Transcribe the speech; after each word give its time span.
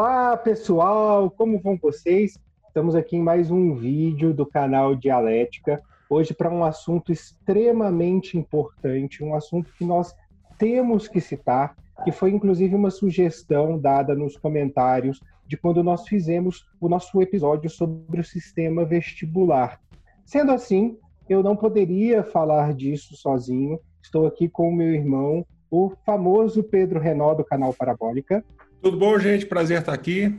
Olá, 0.00 0.36
pessoal, 0.36 1.28
como 1.28 1.58
vão 1.58 1.76
vocês? 1.76 2.38
Estamos 2.68 2.94
aqui 2.94 3.16
em 3.16 3.20
mais 3.20 3.50
um 3.50 3.74
vídeo 3.74 4.32
do 4.32 4.46
canal 4.46 4.94
Dialética, 4.94 5.82
hoje 6.08 6.32
para 6.32 6.48
um 6.48 6.62
assunto 6.62 7.10
extremamente 7.10 8.38
importante, 8.38 9.24
um 9.24 9.34
assunto 9.34 9.72
que 9.76 9.84
nós 9.84 10.14
temos 10.56 11.08
que 11.08 11.20
citar, 11.20 11.74
que 12.04 12.12
foi 12.12 12.30
inclusive 12.30 12.76
uma 12.76 12.92
sugestão 12.92 13.76
dada 13.76 14.14
nos 14.14 14.36
comentários 14.36 15.20
de 15.48 15.56
quando 15.56 15.82
nós 15.82 16.06
fizemos 16.06 16.64
o 16.80 16.88
nosso 16.88 17.20
episódio 17.20 17.68
sobre 17.68 18.20
o 18.20 18.24
sistema 18.24 18.84
vestibular. 18.84 19.80
Sendo 20.24 20.52
assim, 20.52 20.96
eu 21.28 21.42
não 21.42 21.56
poderia 21.56 22.22
falar 22.22 22.72
disso 22.72 23.16
sozinho. 23.16 23.80
Estou 24.00 24.28
aqui 24.28 24.48
com 24.48 24.68
o 24.68 24.72
meu 24.72 24.94
irmão, 24.94 25.44
o 25.68 25.90
famoso 26.06 26.62
Pedro 26.62 27.00
Renó 27.00 27.34
do 27.34 27.44
canal 27.44 27.74
Parabólica. 27.74 28.44
Tudo 28.80 28.96
bom, 28.96 29.18
gente? 29.18 29.46
Prazer 29.46 29.80
estar 29.80 29.92
aqui. 29.92 30.38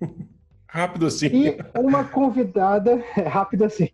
rápido 0.66 1.06
assim. 1.06 1.26
E 1.26 1.56
uma 1.78 2.04
convidada, 2.04 3.02
rápido 3.26 3.64
assim, 3.64 3.90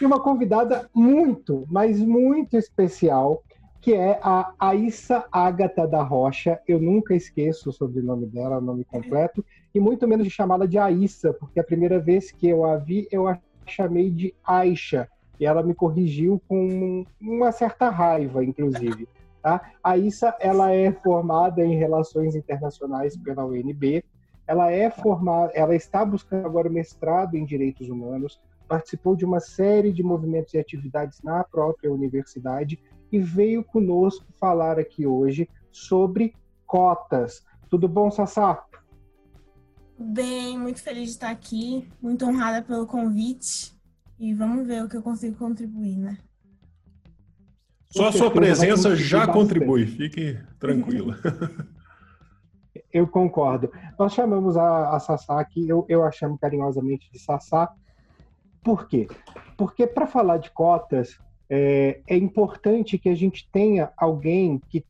e 0.00 0.04
uma 0.04 0.20
convidada 0.20 0.88
muito, 0.94 1.66
mas 1.70 2.00
muito 2.00 2.56
especial, 2.56 3.42
que 3.80 3.92
é 3.92 4.18
a 4.22 4.52
Aissa 4.58 5.24
Ágata 5.30 5.86
da 5.86 6.02
Rocha. 6.02 6.60
Eu 6.66 6.80
nunca 6.80 7.14
esqueço 7.14 7.70
o 7.70 7.72
sobrenome 7.72 8.26
dela, 8.26 8.58
o 8.58 8.60
nome 8.60 8.84
completo, 8.84 9.44
e 9.74 9.80
muito 9.80 10.06
menos 10.06 10.26
de 10.26 10.32
chamá-la 10.32 10.66
de 10.66 10.78
Aissa, 10.78 11.32
porque 11.32 11.60
a 11.60 11.64
primeira 11.64 11.98
vez 11.98 12.30
que 12.30 12.48
eu 12.48 12.64
a 12.64 12.76
vi, 12.76 13.08
eu 13.10 13.26
a 13.26 13.38
chamei 13.66 14.10
de 14.10 14.34
Aisha, 14.44 15.08
e 15.38 15.46
ela 15.46 15.62
me 15.62 15.74
corrigiu 15.74 16.40
com 16.48 17.04
uma 17.20 17.50
certa 17.50 17.88
raiva, 17.88 18.44
inclusive. 18.44 19.08
Tá? 19.42 19.72
A 19.82 19.98
Issa 19.98 20.36
ela 20.38 20.70
é 20.70 20.92
formada 20.92 21.64
em 21.64 21.76
relações 21.76 22.36
internacionais 22.36 23.16
pela 23.16 23.44
UNB. 23.44 24.04
Ela 24.46 24.70
é 24.70 24.88
formada, 24.88 25.52
ela 25.54 25.74
está 25.74 26.04
buscando 26.04 26.46
agora 26.46 26.70
mestrado 26.70 27.34
em 27.34 27.44
direitos 27.44 27.88
humanos. 27.88 28.40
Participou 28.68 29.16
de 29.16 29.24
uma 29.24 29.40
série 29.40 29.92
de 29.92 30.02
movimentos 30.02 30.54
e 30.54 30.58
atividades 30.58 31.20
na 31.22 31.42
própria 31.42 31.92
universidade 31.92 32.80
e 33.10 33.18
veio 33.18 33.64
conosco 33.64 34.24
falar 34.38 34.78
aqui 34.78 35.06
hoje 35.06 35.48
sobre 35.72 36.34
cotas. 36.64 37.44
Tudo 37.68 37.88
bom, 37.88 38.10
Sassá? 38.10 38.64
Bem, 39.98 40.58
muito 40.58 40.80
feliz 40.80 41.04
de 41.04 41.10
estar 41.10 41.30
aqui, 41.30 41.88
muito 42.00 42.24
honrada 42.24 42.62
pelo 42.62 42.86
convite 42.86 43.76
e 44.18 44.32
vamos 44.32 44.66
ver 44.66 44.84
o 44.84 44.88
que 44.88 44.96
eu 44.96 45.02
consigo 45.02 45.36
contribuir, 45.36 45.96
né? 45.96 46.18
Só 47.92 48.08
a 48.08 48.12
sua 48.12 48.30
presença 48.30 48.96
já 48.96 49.26
contribui, 49.26 49.86
fique 49.86 50.38
tranquila. 50.58 51.18
Eu 52.90 53.06
concordo. 53.06 53.70
Nós 53.98 54.14
chamamos 54.14 54.56
a, 54.56 54.96
a 54.96 55.00
Sassá 55.00 55.40
aqui, 55.40 55.66
eu, 55.66 55.84
eu 55.88 56.04
a 56.04 56.10
chamo 56.10 56.38
carinhosamente 56.38 57.10
de 57.10 57.18
Sassá. 57.18 57.70
Por 58.62 58.86
quê? 58.86 59.08
Porque 59.56 59.86
para 59.86 60.06
falar 60.06 60.36
de 60.36 60.50
cotas, 60.50 61.18
é, 61.48 62.00
é, 62.06 62.16
importante 62.16 62.98
que 62.98 63.08
a 63.08 63.14
gente 63.14 63.48
tenha 63.50 63.90
alguém 63.96 64.60
que, 64.68 64.84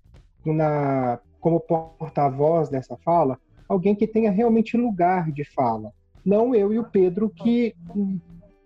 na, 0.45 1.21
como 1.41 1.61
porta-voz 1.61 2.69
dessa 2.69 2.97
fala, 2.97 3.39
alguém 3.69 3.95
que 3.95 4.07
tenha 4.07 4.31
realmente 4.33 4.77
lugar 4.77 5.31
de 5.31 5.45
fala. 5.45 5.93
Não 6.25 6.55
eu 6.55 6.73
e 6.73 6.79
o 6.79 6.85
Pedro, 6.85 7.31
que 7.31 7.75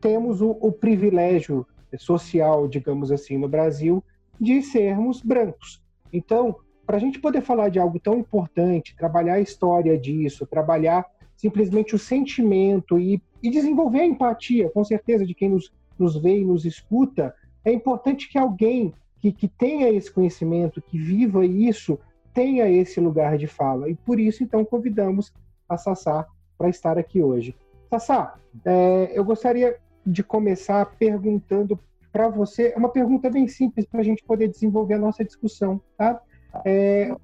temos 0.01 0.41
o, 0.41 0.51
o 0.61 0.73
privilégio 0.73 1.67
social, 1.99 2.69
digamos 2.69 3.11
assim, 3.13 3.39
no 3.39 3.49
Brasil, 3.49 4.03
de 4.41 4.63
sermos 4.63 5.21
brancos. 5.21 5.83
Então, 6.13 6.57
para 6.87 6.97
a 6.97 7.01
gente 7.01 7.19
poder 7.19 7.41
falar 7.41 7.69
de 7.69 7.79
algo 7.79 7.99
tão 7.99 8.19
importante, 8.19 8.95
trabalhar 8.97 9.35
a 9.35 9.41
história 9.41 9.99
disso, 9.99 10.47
trabalhar 10.47 11.05
simplesmente 11.37 11.95
o 11.95 11.99
sentimento 11.99 12.99
e, 12.99 13.21
e 13.43 13.51
desenvolver 13.51 14.01
a 14.01 14.07
empatia, 14.07 14.71
com 14.71 14.85
certeza, 14.85 15.27
de 15.27 15.35
quem 15.35 15.51
nos, 15.51 15.73
nos 15.99 16.17
vê 16.17 16.39
e 16.39 16.45
nos 16.45 16.65
escuta, 16.65 17.35
é 17.65 17.73
importante 17.73 18.29
que 18.29 18.39
alguém 18.39 18.95
que, 19.19 19.33
que 19.33 19.49
tenha 19.49 19.91
esse 19.91 20.11
conhecimento, 20.11 20.81
que 20.81 20.99
viva 20.99 21.45
isso, 21.45 21.99
tenha 22.33 22.69
esse 22.69 23.01
lugar 23.01 23.37
de 23.37 23.47
fala. 23.47 23.89
E 23.91 23.95
por 23.95 24.21
isso, 24.21 24.45
então, 24.45 24.65
convidamos 24.65 25.33
a 25.69 25.77
Sassá 25.77 26.27
para 26.57 26.69
estar 26.69 26.97
aqui 26.99 27.23
hoje. 27.23 27.57
Sassá, 27.91 28.35
é, 28.65 29.11
eu 29.13 29.25
gostaria 29.25 29.77
de 30.07 30.23
começar 30.23 30.87
perguntando 30.99 31.79
para 32.17 32.31
você 32.31 32.73
uma 32.79 32.89
pergunta 32.89 33.29
bem 33.29 33.47
simples 33.47 33.85
para 33.85 34.01
a 34.01 34.03
gente 34.03 34.25
poder 34.25 34.49
desenvolver 34.49 34.95
a 34.95 34.99
nossa 34.99 35.23
discussão, 35.23 35.79
tá? 35.99 36.19
É, 36.65 37.15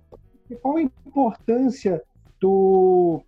qual 0.61 0.77
a 0.77 0.83
importância 0.83 2.03
do, 2.39 3.23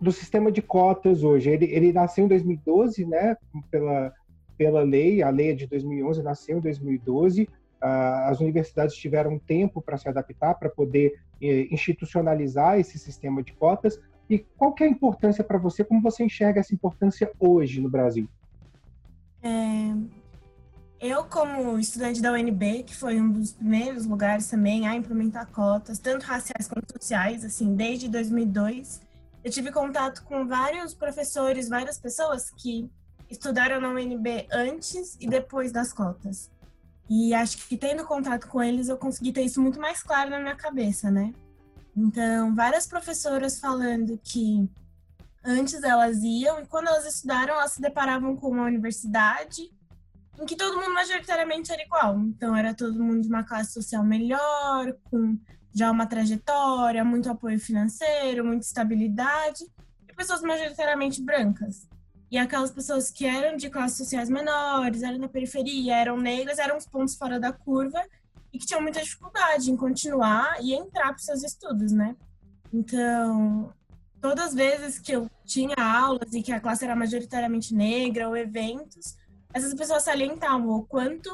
do 0.00 0.10
sistema 0.10 0.50
de 0.50 0.62
cotas 0.62 1.22
hoje? 1.22 1.50
Ele, 1.50 1.66
ele 1.66 1.92
nasceu 1.92 2.24
em 2.24 2.28
2012, 2.28 3.04
né? 3.04 3.36
Pela, 3.70 4.14
pela 4.56 4.82
lei, 4.82 5.22
a 5.22 5.28
lei 5.28 5.50
é 5.50 5.54
de 5.54 5.66
2011 5.66 6.22
nasceu 6.22 6.56
em 6.56 6.62
2012. 6.62 7.46
Ah, 7.78 8.30
as 8.30 8.40
universidades 8.40 8.96
tiveram 8.96 9.38
tempo 9.38 9.82
para 9.82 9.98
se 9.98 10.08
adaptar, 10.08 10.54
para 10.54 10.70
poder 10.70 11.20
eh, 11.42 11.66
institucionalizar 11.70 12.80
esse 12.80 12.98
sistema 12.98 13.42
de 13.42 13.52
cotas. 13.52 14.00
E 14.30 14.38
qual 14.38 14.72
que 14.72 14.82
é 14.82 14.86
a 14.86 14.90
importância 14.90 15.44
para 15.44 15.58
você? 15.58 15.84
Como 15.84 16.00
você 16.00 16.24
enxerga 16.24 16.60
essa 16.60 16.74
importância 16.74 17.30
hoje 17.38 17.78
no 17.78 17.90
Brasil? 17.90 18.26
É, 19.42 20.21
eu, 21.02 21.24
como 21.24 21.80
estudante 21.80 22.22
da 22.22 22.30
UNB, 22.32 22.84
que 22.84 22.94
foi 22.94 23.20
um 23.20 23.32
dos 23.32 23.50
primeiros 23.50 24.06
lugares 24.06 24.46
também 24.46 24.86
a 24.86 24.94
implementar 24.94 25.48
cotas, 25.48 25.98
tanto 25.98 26.24
raciais 26.24 26.68
quanto 26.68 26.92
sociais, 26.92 27.44
assim, 27.44 27.74
desde 27.74 28.08
2002, 28.08 29.00
eu 29.42 29.50
tive 29.50 29.72
contato 29.72 30.22
com 30.22 30.46
vários 30.46 30.94
professores, 30.94 31.68
várias 31.68 31.98
pessoas 31.98 32.50
que 32.50 32.88
estudaram 33.28 33.80
na 33.80 33.88
UNB 33.88 34.46
antes 34.52 35.16
e 35.18 35.26
depois 35.26 35.72
das 35.72 35.92
cotas. 35.92 36.48
E 37.10 37.34
acho 37.34 37.66
que 37.66 37.76
tendo 37.76 38.04
contato 38.04 38.46
com 38.46 38.62
eles, 38.62 38.88
eu 38.88 38.96
consegui 38.96 39.32
ter 39.32 39.42
isso 39.42 39.60
muito 39.60 39.80
mais 39.80 40.04
claro 40.04 40.30
na 40.30 40.38
minha 40.38 40.54
cabeça, 40.54 41.10
né? 41.10 41.34
Então, 41.96 42.54
várias 42.54 42.86
professoras 42.86 43.58
falando 43.58 44.20
que 44.22 44.70
antes 45.42 45.82
elas 45.82 46.22
iam 46.22 46.60
e 46.60 46.66
quando 46.66 46.86
elas 46.86 47.04
estudaram, 47.04 47.54
elas 47.54 47.72
se 47.72 47.80
deparavam 47.80 48.36
com 48.36 48.50
uma 48.50 48.62
universidade 48.62 49.68
em 50.40 50.46
que 50.46 50.56
todo 50.56 50.80
mundo 50.80 50.94
majoritariamente 50.94 51.72
era 51.72 51.82
igual. 51.82 52.18
Então, 52.20 52.56
era 52.56 52.74
todo 52.74 53.02
mundo 53.02 53.22
de 53.22 53.28
uma 53.28 53.44
classe 53.44 53.72
social 53.72 54.04
melhor, 54.04 54.96
com 55.04 55.38
já 55.74 55.90
uma 55.90 56.06
trajetória, 56.06 57.04
muito 57.04 57.30
apoio 57.30 57.58
financeiro, 57.58 58.44
muita 58.44 58.66
estabilidade, 58.66 59.64
e 60.08 60.12
pessoas 60.14 60.42
majoritariamente 60.42 61.22
brancas. 61.22 61.88
E 62.30 62.38
aquelas 62.38 62.70
pessoas 62.70 63.10
que 63.10 63.26
eram 63.26 63.56
de 63.56 63.68
classes 63.68 63.98
sociais 63.98 64.30
menores, 64.30 65.02
eram 65.02 65.18
na 65.18 65.28
periferia, 65.28 65.96
eram 65.96 66.16
negras, 66.16 66.58
eram 66.58 66.76
os 66.76 66.86
pontos 66.86 67.14
fora 67.14 67.38
da 67.38 67.52
curva 67.52 68.02
e 68.52 68.58
que 68.58 68.66
tinham 68.66 68.82
muita 68.82 69.02
dificuldade 69.02 69.70
em 69.70 69.76
continuar 69.76 70.56
e 70.62 70.74
entrar 70.74 71.08
para 71.08 71.16
os 71.16 71.24
seus 71.24 71.42
estudos, 71.42 71.92
né? 71.92 72.16
Então, 72.72 73.72
todas 74.20 74.48
as 74.48 74.54
vezes 74.54 74.98
que 74.98 75.12
eu 75.12 75.30
tinha 75.44 75.74
aulas 75.76 76.32
e 76.32 76.42
que 76.42 76.52
a 76.52 76.60
classe 76.60 76.84
era 76.84 76.96
majoritariamente 76.96 77.74
negra 77.74 78.28
ou 78.28 78.36
eventos, 78.36 79.16
essas 79.52 79.74
pessoas 79.74 80.04
salientavam 80.04 80.70
o 80.70 80.84
quanto 80.84 81.30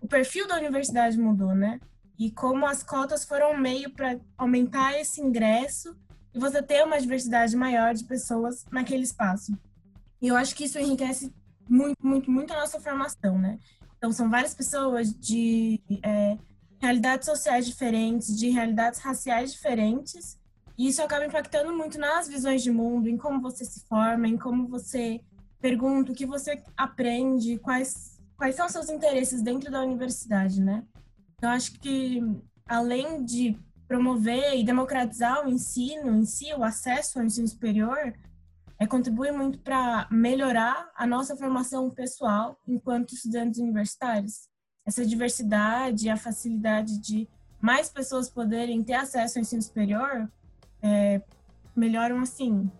o 0.00 0.06
perfil 0.06 0.46
da 0.46 0.56
universidade 0.56 1.18
mudou, 1.18 1.54
né? 1.54 1.80
E 2.18 2.30
como 2.30 2.66
as 2.66 2.82
cotas 2.82 3.24
foram 3.24 3.52
um 3.52 3.58
meio 3.58 3.90
para 3.90 4.18
aumentar 4.38 4.98
esse 4.98 5.20
ingresso 5.20 5.96
e 6.34 6.38
você 6.38 6.62
ter 6.62 6.84
uma 6.84 7.00
diversidade 7.00 7.56
maior 7.56 7.94
de 7.94 8.04
pessoas 8.04 8.64
naquele 8.70 9.02
espaço. 9.02 9.56
E 10.20 10.28
eu 10.28 10.36
acho 10.36 10.54
que 10.54 10.64
isso 10.64 10.78
enriquece 10.78 11.32
muito, 11.68 12.06
muito, 12.06 12.30
muito 12.30 12.52
a 12.52 12.60
nossa 12.60 12.80
formação, 12.80 13.38
né? 13.38 13.58
Então, 13.98 14.12
são 14.12 14.30
várias 14.30 14.54
pessoas 14.54 15.12
de 15.12 15.80
é, 16.02 16.38
realidades 16.78 17.26
sociais 17.26 17.66
diferentes, 17.66 18.36
de 18.36 18.50
realidades 18.50 19.00
raciais 19.00 19.52
diferentes, 19.52 20.38
e 20.78 20.88
isso 20.88 21.02
acaba 21.02 21.24
impactando 21.24 21.72
muito 21.72 21.98
nas 21.98 22.28
visões 22.28 22.62
de 22.62 22.70
mundo, 22.70 23.08
em 23.08 23.16
como 23.16 23.40
você 23.40 23.64
se 23.64 23.80
forma, 23.86 24.28
em 24.28 24.36
como 24.36 24.68
você 24.68 25.20
pergunto 25.60 26.12
o 26.12 26.14
que 26.14 26.26
você 26.26 26.62
aprende, 26.76 27.58
quais, 27.58 28.18
quais 28.36 28.54
são 28.54 28.68
seus 28.68 28.88
interesses 28.88 29.42
dentro 29.42 29.70
da 29.70 29.80
universidade, 29.80 30.60
né? 30.60 30.84
Eu 31.40 31.48
acho 31.50 31.78
que, 31.78 32.20
além 32.66 33.24
de 33.24 33.58
promover 33.86 34.54
e 34.58 34.64
democratizar 34.64 35.46
o 35.46 35.50
ensino 35.50 36.16
em 36.16 36.24
si, 36.24 36.52
o 36.54 36.64
acesso 36.64 37.18
ao 37.18 37.24
ensino 37.24 37.46
superior, 37.46 38.14
é, 38.78 38.86
contribui 38.86 39.30
muito 39.30 39.58
para 39.60 40.06
melhorar 40.10 40.90
a 40.94 41.06
nossa 41.06 41.36
formação 41.36 41.90
pessoal 41.90 42.58
enquanto 42.66 43.14
estudantes 43.14 43.60
universitários. 43.60 44.48
Essa 44.84 45.04
diversidade, 45.04 46.08
a 46.08 46.16
facilidade 46.16 46.98
de 46.98 47.28
mais 47.60 47.88
pessoas 47.88 48.28
poderem 48.28 48.82
ter 48.82 48.94
acesso 48.94 49.38
ao 49.38 49.42
ensino 49.42 49.62
superior, 49.62 50.30
é, 50.82 51.22
melhoram, 51.74 52.20
assim, 52.20 52.70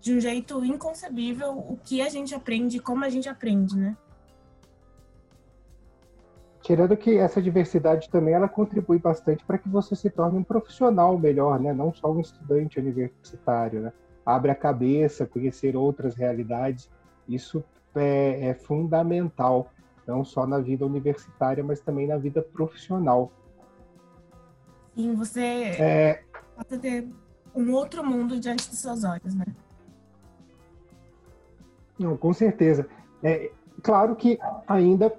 de 0.00 0.14
um 0.14 0.20
jeito 0.20 0.64
inconcebível 0.64 1.52
o 1.52 1.78
que 1.82 2.00
a 2.00 2.08
gente 2.08 2.34
aprende 2.34 2.76
e 2.76 2.80
como 2.80 3.04
a 3.04 3.08
gente 3.08 3.28
aprende, 3.28 3.76
né? 3.76 3.96
Tirando 6.62 6.96
que 6.96 7.16
essa 7.16 7.40
diversidade 7.40 8.10
também 8.10 8.34
ela 8.34 8.48
contribui 8.48 8.98
bastante 8.98 9.44
para 9.44 9.56
que 9.56 9.68
você 9.68 9.94
se 9.94 10.10
torne 10.10 10.38
um 10.38 10.42
profissional 10.42 11.16
melhor, 11.16 11.60
né? 11.60 11.72
Não 11.72 11.94
só 11.94 12.10
um 12.10 12.20
estudante 12.20 12.80
universitário, 12.80 13.80
né? 13.82 13.92
Abre 14.24 14.50
a 14.50 14.54
cabeça, 14.54 15.26
conhecer 15.26 15.76
outras 15.76 16.16
realidades, 16.16 16.90
isso 17.28 17.62
é, 17.94 18.48
é 18.48 18.54
fundamental, 18.54 19.70
não 20.06 20.24
só 20.24 20.46
na 20.46 20.58
vida 20.58 20.84
universitária, 20.84 21.62
mas 21.62 21.80
também 21.80 22.08
na 22.08 22.16
vida 22.16 22.42
profissional. 22.42 23.30
Sim, 24.96 25.14
você 25.14 25.40
é... 25.40 26.24
pode 26.56 26.80
ter 26.80 27.08
um 27.54 27.72
outro 27.72 28.04
mundo 28.04 28.40
diante 28.40 28.68
dos 28.68 28.78
seus 28.78 29.04
olhos, 29.04 29.34
né? 29.34 29.46
Não, 31.98 32.16
com 32.16 32.32
certeza. 32.32 32.86
É, 33.22 33.50
claro 33.82 34.14
que 34.16 34.38
ainda 34.66 35.12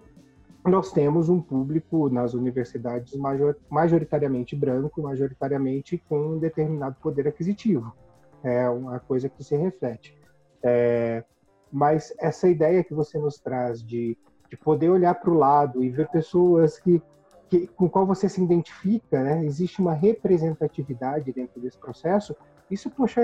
nós 0.66 0.92
temos 0.92 1.30
um 1.30 1.42
público 1.42 2.10
nas 2.10 2.34
universidades 2.34 3.16
major, 3.16 3.56
majoritariamente 3.70 4.56
branco, 4.56 5.02
majoritariamente 5.02 5.98
com 6.10 6.20
um 6.20 6.40
determinado 6.40 6.96
poder 7.02 7.28
aquisitivo. 7.28 7.96
É 8.44 8.70
uma 8.70 9.00
coisa 9.00 9.30
que 9.30 9.44
se 9.44 9.56
reflete. 9.56 10.16
É, 10.62 11.24
mas 11.72 12.14
essa 12.20 12.48
ideia 12.48 12.84
que 12.84 12.94
você 12.94 13.18
nos 13.18 13.40
traz 13.40 13.84
de, 13.84 14.18
de 14.50 14.58
poder 14.58 14.90
olhar 14.90 15.16
para 15.16 15.32
o 15.32 15.38
lado 15.38 15.84
e 15.84 15.90
ver 15.90 16.08
pessoas 16.10 16.80
que, 16.80 17.02
que, 17.50 17.68
com 17.68 17.90
qual 17.90 18.06
você 18.06 18.30
se 18.30 18.42
identifica, 18.42 19.24
né? 19.24 19.46
existe 19.46 19.82
uma 19.82 19.94
representatividade 19.94 21.32
dentro 21.32 21.60
desse 21.60 21.78
processo, 21.78 22.36
isso, 22.70 22.90
poxa, 22.90 23.22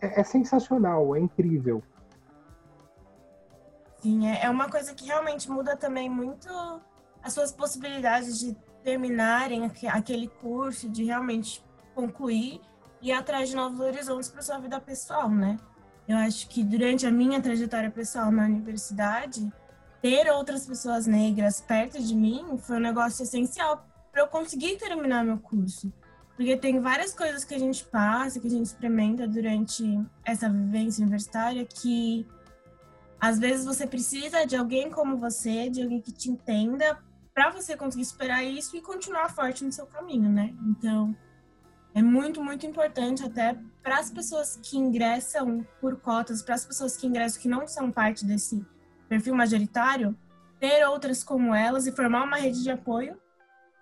é, 0.00 0.20
é 0.20 0.24
sensacional, 0.24 1.14
é 1.14 1.20
incrível. 1.20 1.82
Sim, 4.00 4.26
é, 4.26 4.44
é 4.44 4.50
uma 4.50 4.68
coisa 4.68 4.94
que 4.94 5.06
realmente 5.06 5.50
muda 5.50 5.76
também 5.76 6.08
muito 6.08 6.48
as 7.22 7.32
suas 7.32 7.52
possibilidades 7.52 8.38
de 8.38 8.56
terminarem 8.82 9.70
aquele 9.88 10.26
curso, 10.26 10.88
de 10.88 11.04
realmente 11.04 11.62
concluir 11.94 12.60
e 13.02 13.08
ir 13.08 13.12
atrás 13.12 13.50
de 13.50 13.56
novos 13.56 13.78
horizontes 13.80 14.28
para 14.30 14.42
sua 14.42 14.58
vida 14.58 14.80
pessoal, 14.80 15.28
né? 15.28 15.58
Eu 16.08 16.16
acho 16.16 16.48
que 16.48 16.64
durante 16.64 17.06
a 17.06 17.10
minha 17.10 17.40
trajetória 17.40 17.90
pessoal 17.90 18.32
na 18.32 18.44
universidade, 18.44 19.52
ter 20.00 20.30
outras 20.32 20.66
pessoas 20.66 21.06
negras 21.06 21.60
perto 21.60 22.02
de 22.02 22.14
mim 22.14 22.58
foi 22.58 22.76
um 22.76 22.80
negócio 22.80 23.22
essencial 23.22 23.86
para 24.10 24.22
eu 24.22 24.26
conseguir 24.26 24.76
terminar 24.76 25.24
meu 25.24 25.38
curso. 25.38 25.92
Porque 26.36 26.56
tem 26.56 26.80
várias 26.80 27.14
coisas 27.14 27.44
que 27.44 27.54
a 27.54 27.58
gente 27.58 27.84
passa, 27.84 28.40
que 28.40 28.46
a 28.46 28.50
gente 28.50 28.64
experimenta 28.64 29.28
durante 29.28 29.84
essa 30.24 30.48
vivência 30.48 31.02
universitária 31.02 31.66
que 31.66 32.26
às 33.20 33.38
vezes 33.38 33.66
você 33.66 33.86
precisa 33.86 34.46
de 34.46 34.56
alguém 34.56 34.90
como 34.90 35.18
você, 35.18 35.68
de 35.68 35.82
alguém 35.82 36.00
que 36.00 36.12
te 36.12 36.30
entenda, 36.30 36.98
para 37.34 37.50
você 37.50 37.76
conseguir 37.76 38.04
superar 38.04 38.44
isso 38.44 38.76
e 38.76 38.80
continuar 38.80 39.28
forte 39.28 39.64
no 39.64 39.72
seu 39.72 39.86
caminho, 39.86 40.28
né? 40.28 40.54
Então, 40.66 41.14
é 41.94 42.02
muito, 42.02 42.42
muito 42.42 42.66
importante 42.66 43.24
até 43.24 43.56
para 43.82 43.98
as 43.98 44.10
pessoas 44.10 44.58
que 44.62 44.76
ingressam 44.76 45.66
por 45.80 46.00
cotas, 46.00 46.42
para 46.42 46.54
as 46.54 46.64
pessoas 46.64 46.96
que 46.96 47.06
ingressam 47.06 47.40
que 47.40 47.48
não 47.48 47.66
são 47.66 47.90
parte 47.90 48.24
desse 48.24 48.64
perfil 49.08 49.34
majoritário, 49.34 50.16
ter 50.58 50.86
outras 50.86 51.24
como 51.24 51.54
elas 51.54 51.86
e 51.86 51.92
formar 51.92 52.24
uma 52.24 52.36
rede 52.36 52.62
de 52.62 52.70
apoio 52.70 53.18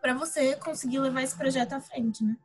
para 0.00 0.14
você 0.14 0.56
conseguir 0.56 1.00
levar 1.00 1.22
esse 1.22 1.36
projeto 1.36 1.74
à 1.74 1.80
frente, 1.80 2.24
né? 2.24 2.36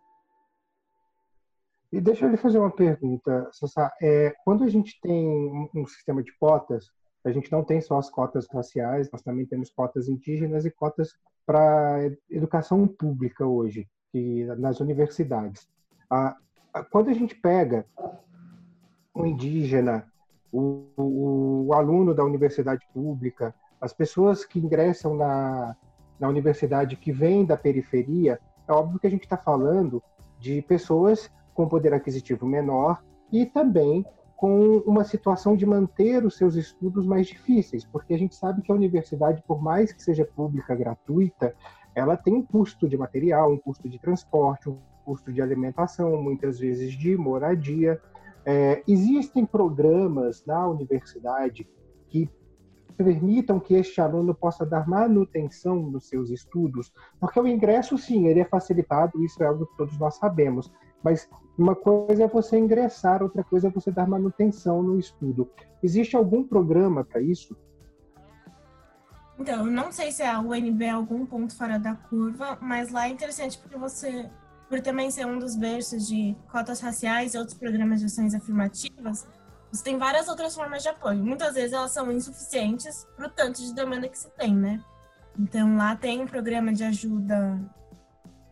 E 1.94 2.02
deixa 2.02 2.26
eu 2.26 2.32
lhe 2.32 2.38
fazer 2.38 2.58
uma 2.58 2.72
pergunta, 2.72 3.48
Sassá. 3.52 3.94
É, 4.02 4.34
quando 4.44 4.64
a 4.64 4.68
gente 4.68 5.00
tem 5.00 5.70
um, 5.76 5.86
sistema 5.86 6.24
de 6.24 6.36
cotas, 6.40 6.88
a 7.24 7.32
gente 7.32 7.52
não 7.52 7.64
tem 7.64 7.80
só 7.82 8.00
as 8.00 8.10
cotas 8.10 8.48
raciais, 8.52 9.12
nós 9.12 9.22
também 9.22 9.46
temos 9.46 9.70
cotas 9.70 10.10
indígenas 10.10 10.66
e 10.66 10.72
cotas 10.72 11.14
para 11.46 12.00
educação 12.32 12.88
pública 12.88 13.46
hoje, 13.46 13.88
que, 14.12 14.44
nas 14.58 14.80
universidades. 14.80 15.70
A, 16.10 16.36
a, 16.74 16.84
quando 16.84 17.12
a 17.12 17.14
gente 17.14 17.36
pega 17.36 17.86
um 19.16 19.28
indígena, 19.28 20.12
o, 20.52 20.88
o, 20.98 21.68
o, 21.68 21.74
aluno 21.76 22.16
da 22.16 22.26
universidade 22.26 22.84
pública, 22.92 23.54
as 23.80 23.94
pessoas 23.94 24.44
que 24.44 24.58
ingressam 24.58 25.16
na, 25.16 25.78
na 26.20 26.28
universidade 26.28 26.96
que 26.96 27.12
vêm 27.12 27.46
da 27.46 27.56
periferia, 27.56 28.40
é 28.68 28.74
óbvio 28.74 29.00
que 29.00 29.06
a 29.06 29.12
gente 29.12 29.26
está 29.26 29.38
falando 29.38 30.02
de 30.40 30.60
pessoas 30.64 31.30
com 31.54 31.68
poder 31.68 31.94
aquisitivo 31.94 32.46
menor 32.46 33.04
e 33.32 33.46
também 33.46 34.06
com 34.36 34.80
uma 34.80 35.04
situação 35.04 35.56
de 35.56 35.66
manter 35.66 36.26
os 36.26 36.36
seus 36.36 36.56
estudos 36.56 37.06
mais 37.06 37.28
difíceis, 37.28 37.86
porque 37.86 38.14
a 38.14 38.18
gente 38.18 38.36
sabe 38.36 38.62
que 38.62 38.72
a 38.72 38.76
universidade, 38.76 39.42
por 39.48 39.62
mais 39.62 39.94
que 39.94 40.04
seja 40.04 40.26
pública, 40.26 40.76
gratuita, 40.76 41.56
ela 41.96 42.18
tem 42.18 42.34
um 42.34 42.42
custo 42.42 42.90
de 42.90 42.98
material, 42.98 43.54
um 43.54 43.58
custo 43.58 43.88
de 43.88 44.00
transporte, 44.00 44.70
um 44.70 44.78
custo 45.06 45.32
de 45.32 45.42
alimentação, 45.42 46.22
muitas 46.22 46.60
vezes 46.60 46.94
de 46.94 47.16
moradia. 47.16 48.02
É, 48.46 48.84
existem 48.88 49.46
programas 49.46 50.44
na 50.46 50.68
universidade 50.68 51.66
que 52.10 52.30
permitam 52.98 53.60
que 53.60 53.74
este 53.74 54.02
aluno 54.02 54.36
possa 54.36 54.66
dar 54.66 54.88
manutenção 54.88 55.78
nos 55.78 56.08
seus 56.08 56.30
estudos, 56.30 56.94
porque 57.20 57.40
o 57.40 57.48
ingresso, 57.48 57.98
sim, 57.98 58.28
ele 58.28 58.40
é 58.40 58.46
facilitado, 58.46 59.24
isso 59.24 59.42
é 59.42 59.48
algo 59.48 59.66
que 59.66 59.78
todos 59.78 59.98
nós 59.98 60.16
sabemos, 60.16 60.72
mas 61.04 61.30
uma 61.58 61.76
coisa 61.76 62.24
é 62.24 62.28
você 62.28 62.58
ingressar, 62.58 63.22
outra 63.22 63.44
coisa 63.44 63.68
é 63.68 63.72
você 63.72 63.92
dar 63.92 64.08
manutenção 64.08 64.82
no 64.82 64.98
estudo. 64.98 65.52
Existe 65.82 66.16
algum 66.16 66.44
programa 66.44 67.04
para 67.04 67.22
isso? 67.22 67.56
Então, 69.38 69.66
não 69.66 69.92
sei 69.92 70.12
se 70.12 70.24
a 70.24 70.40
UNB 70.40 70.84
é 70.86 70.90
algum 70.92 71.26
ponto 71.26 71.56
fora 71.56 71.78
da 71.78 71.96
curva, 71.96 72.58
mas 72.62 72.92
lá 72.92 73.08
é 73.08 73.12
interessante 73.12 73.58
porque 73.58 73.78
você, 73.78 74.30
por 74.70 74.80
também 74.82 75.12
ser 75.12 75.26
um 75.26 75.38
dos 75.38 75.56
berços 75.56 76.08
de 76.08 76.36
cotas 76.52 76.80
raciais 76.80 77.34
e 77.34 77.38
outros 77.38 77.58
programas 77.58 78.00
de 78.00 78.06
ações 78.06 78.34
afirmativas, 78.34 79.28
você 79.72 79.84
tem 79.84 79.98
várias 79.98 80.28
outras 80.28 80.56
formas 80.56 80.84
de 80.84 80.90
apoio. 80.90 81.24
Muitas 81.24 81.56
vezes 81.56 81.74
elas 81.74 81.92
são 81.92 82.12
insuficientes 82.12 83.08
para 83.16 83.28
o 83.28 83.30
tanto 83.30 83.60
de 83.60 83.74
demanda 83.74 84.08
que 84.08 84.18
se 84.18 84.30
tem, 84.38 84.56
né? 84.56 84.84
Então, 85.38 85.76
lá 85.76 85.96
tem 85.96 86.22
um 86.22 86.28
programa 86.28 86.72
de 86.72 86.84
ajuda 86.84 87.60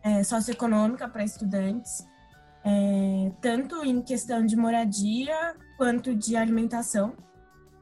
é, 0.02 0.24
socioeconômica 0.24 1.08
para 1.08 1.22
estudantes, 1.22 2.04
é, 2.64 3.32
tanto 3.40 3.84
em 3.84 4.00
questão 4.02 4.44
de 4.44 4.56
moradia 4.56 5.54
quanto 5.76 6.14
de 6.14 6.36
alimentação. 6.36 7.14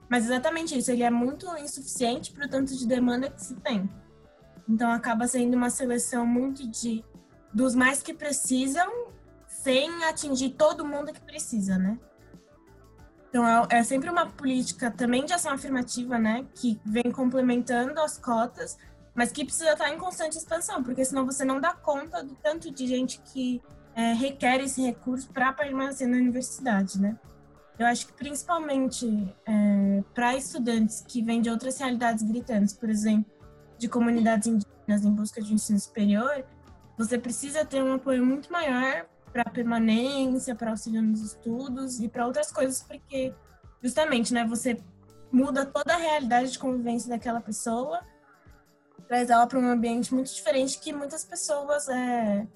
Mas 0.09 0.25
exatamente 0.25 0.77
isso, 0.77 0.91
ele 0.91 1.03
é 1.03 1.11
muito 1.11 1.47
insuficiente 1.59 2.33
para 2.33 2.47
o 2.47 2.49
tanto 2.49 2.77
de 2.77 2.87
demanda 2.87 3.31
que 3.31 3.43
se 3.43 3.55
tem. 3.57 3.89
Então 4.69 4.91
acaba 4.91 5.27
sendo 5.27 5.55
uma 5.57 5.71
seleção 5.71 6.27
muito 6.27 6.67
de 6.69 7.05
dos 7.53 7.75
mais 7.75 8.01
que 8.01 8.15
precisam, 8.15 9.09
sem 9.49 10.05
atingir 10.05 10.51
todo 10.51 10.87
mundo 10.87 11.13
que 11.13 11.21
precisa, 11.21 11.77
né? 11.77 11.99
Então 13.29 13.47
é, 13.47 13.79
é 13.79 13.83
sempre 13.83 14.09
uma 14.09 14.27
política 14.27 14.91
também 14.91 15.25
de 15.25 15.33
ação 15.33 15.53
afirmativa, 15.53 16.19
né, 16.19 16.47
que 16.55 16.81
vem 16.85 17.11
complementando 17.13 18.01
as 18.01 18.19
cotas, 18.19 18.77
mas 19.15 19.31
que 19.31 19.45
precisa 19.45 19.73
estar 19.73 19.89
em 19.91 19.99
constante 19.99 20.37
expansão, 20.37 20.83
porque 20.83 21.05
senão 21.05 21.25
você 21.25 21.45
não 21.45 21.61
dá 21.61 21.73
conta 21.73 22.23
do 22.23 22.35
tanto 22.37 22.71
de 22.71 22.87
gente 22.87 23.21
que 23.21 23.63
é, 24.01 24.15
requer 24.15 24.61
esse 24.63 24.81
recurso 24.81 25.29
para 25.29 25.53
permanecer 25.53 26.09
na 26.09 26.17
universidade, 26.17 26.99
né? 26.99 27.19
Eu 27.79 27.87
acho 27.87 28.07
que 28.07 28.13
principalmente 28.15 29.07
é, 29.47 30.03
para 30.15 30.35
estudantes 30.37 31.05
que 31.07 31.23
vêm 31.23 31.43
de 31.43 31.51
outras 31.51 31.79
realidades 31.79 32.23
gritantes, 32.23 32.73
por 32.73 32.89
exemplo, 32.89 33.31
de 33.77 33.89
comunidades 33.89 34.47
indígenas 34.49 35.05
em 35.05 35.13
busca 35.13 35.43
de 35.43 35.53
ensino 35.53 35.79
superior, 35.79 36.45
você 36.97 37.19
precisa 37.19 37.65
ter 37.65 37.83
um 37.83 37.95
apoio 37.95 38.25
muito 38.25 38.51
maior 38.51 39.07
para 39.33 39.45
permanência, 39.45 40.55
para 40.55 40.71
auxílio 40.71 41.03
nos 41.03 41.21
estudos 41.21 42.01
e 42.01 42.09
para 42.09 42.27
outras 42.27 42.51
coisas, 42.51 42.83
porque 42.83 43.35
justamente, 43.83 44.33
né, 44.33 44.47
você 44.47 44.79
muda 45.31 45.65
toda 45.65 45.95
a 45.95 45.99
realidade 45.99 46.53
de 46.53 46.59
convivência 46.59 47.09
daquela 47.09 47.41
pessoa, 47.41 48.01
traz 49.07 49.29
ela 49.31 49.47
para 49.47 49.59
um 49.59 49.69
ambiente 49.69 50.13
muito 50.15 50.33
diferente 50.33 50.79
que 50.79 50.93
muitas 50.93 51.25
pessoas 51.25 51.89
é, 51.89 52.47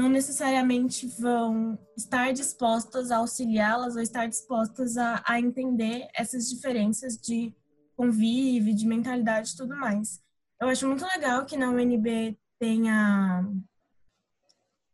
não 0.00 0.08
necessariamente 0.08 1.06
vão 1.06 1.78
estar 1.94 2.32
dispostas 2.32 3.10
a 3.10 3.18
auxiliá-las 3.18 3.96
ou 3.96 4.00
estar 4.00 4.26
dispostas 4.26 4.96
a, 4.96 5.22
a 5.26 5.38
entender 5.38 6.08
essas 6.14 6.48
diferenças 6.48 7.18
de 7.18 7.54
convívio, 7.94 8.74
de 8.74 8.86
mentalidade 8.86 9.50
e 9.50 9.56
tudo 9.56 9.76
mais. 9.76 10.22
Eu 10.58 10.68
acho 10.68 10.88
muito 10.88 11.04
legal 11.04 11.44
que 11.44 11.54
na 11.54 11.68
UNB 11.68 12.38
tenha 12.58 13.46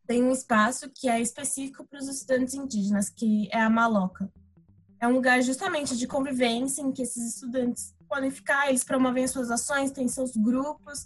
tem 0.08 0.24
um 0.24 0.32
espaço 0.32 0.90
que 0.90 1.08
é 1.08 1.20
específico 1.20 1.86
para 1.86 2.00
os 2.00 2.08
estudantes 2.08 2.54
indígenas, 2.54 3.08
que 3.08 3.48
é 3.52 3.60
a 3.60 3.70
Maloca. 3.70 4.32
É 5.00 5.06
um 5.06 5.12
lugar 5.12 5.40
justamente 5.42 5.96
de 5.96 6.06
convivência 6.06 6.82
em 6.82 6.92
que 6.92 7.02
esses 7.02 7.34
estudantes 7.34 7.94
podem 8.08 8.30
ficar, 8.30 8.68
eles 8.68 8.84
promovem 8.84 9.24
as 9.24 9.30
suas 9.30 9.50
ações, 9.50 9.90
têm 9.92 10.08
seus 10.08 10.36
grupos, 10.36 11.04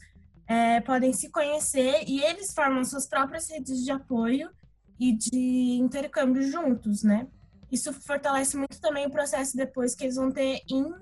é, 0.51 0.81
podem 0.81 1.13
se 1.13 1.31
conhecer 1.31 2.03
e 2.09 2.21
eles 2.25 2.53
formam 2.53 2.85
suas 2.85 3.07
próprias 3.07 3.49
redes 3.49 3.85
de 3.85 3.93
apoio 3.93 4.51
e 4.99 5.13
de 5.13 5.79
intercâmbio 5.81 6.43
juntos, 6.43 7.05
né? 7.05 7.29
Isso 7.71 7.93
fortalece 7.93 8.57
muito 8.57 8.81
também 8.81 9.07
o 9.07 9.11
processo 9.11 9.57
depois 9.57 9.95
que 9.95 10.03
eles 10.03 10.17
vão 10.17 10.33
ter 10.33 10.61
em 10.69 10.93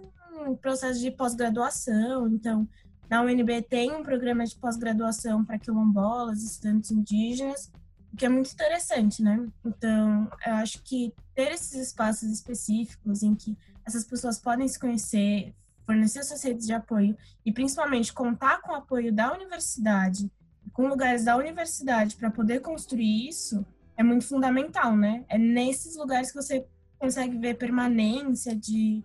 processo 0.61 1.01
de 1.01 1.11
pós-graduação. 1.11 2.29
Então, 2.29 2.69
Na 3.09 3.23
UNB 3.23 3.63
tem 3.63 3.91
um 3.91 4.03
programa 4.03 4.45
de 4.45 4.55
pós-graduação 4.55 5.43
para 5.43 5.59
quilombolas, 5.59 6.43
estudantes 6.43 6.91
indígenas, 6.91 7.73
o 8.13 8.17
que 8.19 8.27
é 8.27 8.29
muito 8.29 8.53
interessante, 8.53 9.23
né? 9.23 9.49
Então, 9.65 10.31
eu 10.47 10.55
acho 10.57 10.83
que 10.83 11.15
ter 11.35 11.53
esses 11.53 11.73
espaços 11.73 12.29
específicos 12.31 13.23
em 13.23 13.35
que 13.35 13.57
essas 13.83 14.05
pessoas 14.05 14.39
podem 14.39 14.69
se 14.69 14.79
conhecer, 14.79 15.55
fornecer 15.89 16.23
suas 16.23 16.43
redes 16.43 16.67
de 16.67 16.75
apoio 16.75 17.17
e 17.47 17.51
principalmente 17.51 18.13
contar 18.13 18.61
com 18.61 18.73
o 18.73 18.75
apoio 18.75 19.11
da 19.11 19.33
universidade, 19.33 20.31
com 20.71 20.87
lugares 20.87 21.25
da 21.25 21.35
universidade 21.35 22.15
para 22.15 22.31
poder 22.31 22.61
construir 22.61 23.27
isso, 23.27 23.65
é 23.97 24.03
muito 24.03 24.27
fundamental, 24.27 24.95
né? 24.95 25.25
É 25.31 25.39
nesses 25.39 25.97
lugares 25.97 26.31
que 26.31 26.37
você 26.37 26.67
consegue 26.99 27.39
ver 27.39 27.55
permanência 27.55 28.55
de, 28.55 29.03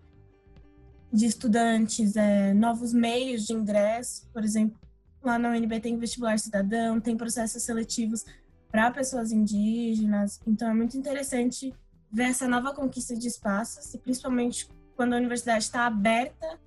de 1.10 1.26
estudantes, 1.26 2.18
é, 2.18 2.54
novos 2.54 2.92
meios 2.92 3.46
de 3.46 3.54
ingresso, 3.54 4.28
por 4.34 4.44
exemplo, 4.44 4.78
lá 5.24 5.40
na 5.40 5.52
UNB 5.52 5.80
tem 5.80 5.98
vestibular 5.98 6.38
cidadão, 6.38 7.00
tem 7.00 7.16
processos 7.16 7.64
seletivos 7.64 8.26
para 8.70 8.92
pessoas 8.92 9.32
indígenas, 9.32 10.42
então 10.46 10.70
é 10.70 10.74
muito 10.74 10.98
interessante 10.98 11.74
ver 12.12 12.24
essa 12.24 12.46
nova 12.46 12.74
conquista 12.74 13.16
de 13.16 13.30
espaços, 13.30 13.94
e 13.94 13.98
principalmente 13.98 14.68
quando 14.98 15.14
a 15.14 15.18
universidade 15.18 15.64
está 15.64 15.86
aberta 15.86 16.60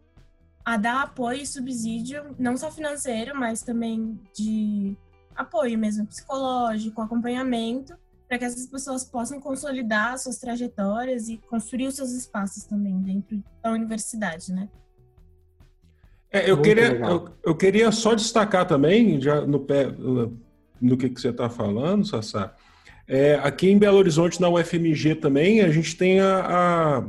a 0.67 0.77
dar 0.77 1.03
apoio 1.05 1.43
e 1.43 1.47
subsídio, 1.47 2.35
não 2.37 2.57
só 2.57 2.73
financeiro, 2.73 3.39
mas 3.39 3.63
também 3.63 4.19
de 4.37 4.97
apoio 5.37 5.79
mesmo, 5.79 6.05
psicológico, 6.07 7.01
acompanhamento, 7.01 7.95
para 8.27 8.37
que 8.37 8.45
essas 8.45 8.67
pessoas 8.67 9.05
possam 9.05 9.41
consolidar 9.41 10.19
suas 10.19 10.39
trajetórias 10.39 11.29
e 11.29 11.39
construir 11.49 11.87
os 11.87 11.95
seus 11.95 12.11
espaços 12.11 12.65
também 12.65 13.01
dentro 13.01 13.41
da 13.63 13.71
universidade, 13.71 14.53
né? 14.53 14.69
É, 16.33 16.51
eu, 16.51 16.61
queria, 16.61 16.97
eu, 16.97 17.29
eu, 17.45 17.55
queria 17.55 17.93
só 17.93 18.17
destacar 18.17 18.67
também, 18.67 19.21
já 19.21 19.43
no, 19.43 19.61
pé, 19.61 19.87
no 19.87 20.97
que, 20.97 21.09
que 21.09 21.21
você 21.21 21.29
está 21.29 21.49
falando, 21.49 22.05
Sassá, 22.05 22.53
é, 23.07 23.37
aqui 23.37 23.71
em 23.71 23.79
Belo 23.79 23.99
Horizonte, 23.99 24.41
na 24.41 24.49
UFMG 24.49 25.15
também, 25.15 25.61
a 25.61 25.71
gente 25.71 25.97
tem 25.97 26.19
a, 26.19 26.41
a, 26.41 27.05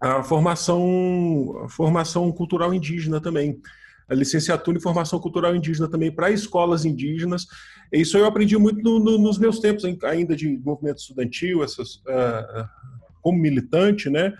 a 0.00 0.22
formação, 0.22 1.62
a 1.64 1.68
formação 1.68 2.30
cultural 2.32 2.72
indígena 2.74 3.20
também 3.20 3.60
a 4.08 4.14
licenciatura 4.14 4.78
em 4.78 4.80
formação 4.80 5.18
cultural 5.18 5.54
indígena 5.54 5.88
também 5.88 6.12
para 6.12 6.30
escolas 6.30 6.84
indígenas. 6.84 7.46
Isso 7.92 8.16
eu 8.16 8.24
aprendi 8.24 8.56
muito 8.56 8.82
no, 8.82 8.98
no, 8.98 9.18
nos 9.18 9.38
meus 9.38 9.58
tempos 9.58 9.84
ainda 10.04 10.36
de 10.36 10.58
movimento 10.58 10.98
estudantil, 10.98 11.64
essas, 11.64 11.96
uh, 11.96 12.68
como 13.20 13.38
militante, 13.38 14.08
né? 14.08 14.32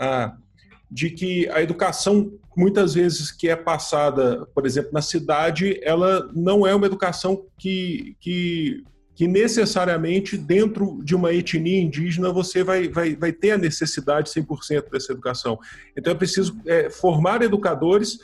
Uh, 0.00 0.42
de 0.90 1.10
que 1.10 1.48
a 1.48 1.62
educação, 1.62 2.32
muitas 2.56 2.94
vezes, 2.94 3.30
que 3.30 3.48
é 3.48 3.56
passada, 3.56 4.46
por 4.54 4.66
exemplo, 4.66 4.90
na 4.92 5.00
cidade, 5.00 5.80
ela 5.82 6.30
não 6.34 6.66
é 6.66 6.74
uma 6.74 6.86
educação 6.86 7.46
que, 7.58 8.14
que, 8.20 8.84
que 9.14 9.28
necessariamente, 9.28 10.36
dentro 10.36 11.00
de 11.04 11.14
uma 11.14 11.32
etnia 11.32 11.80
indígena, 11.80 12.32
você 12.32 12.64
vai, 12.64 12.88
vai, 12.88 13.14
vai 13.14 13.32
ter 13.32 13.52
a 13.52 13.58
necessidade 13.58 14.30
100% 14.30 14.90
dessa 14.90 15.12
educação. 15.12 15.58
Então, 15.96 16.12
é 16.12 16.16
preciso 16.16 16.58
é, 16.66 16.88
formar 16.88 17.42
educadores 17.42 18.18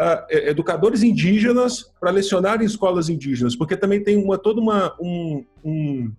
uh, 0.00 0.26
educadores 0.30 1.02
indígenas 1.02 1.92
para 2.00 2.10
lecionar 2.10 2.62
em 2.62 2.64
escolas 2.64 3.08
indígenas, 3.08 3.54
porque 3.54 3.76
também 3.76 4.02
tem 4.02 4.16
uma, 4.16 4.38
toda 4.38 4.60
uma, 4.60 4.96
um, 4.98 5.44
um, 5.62 6.12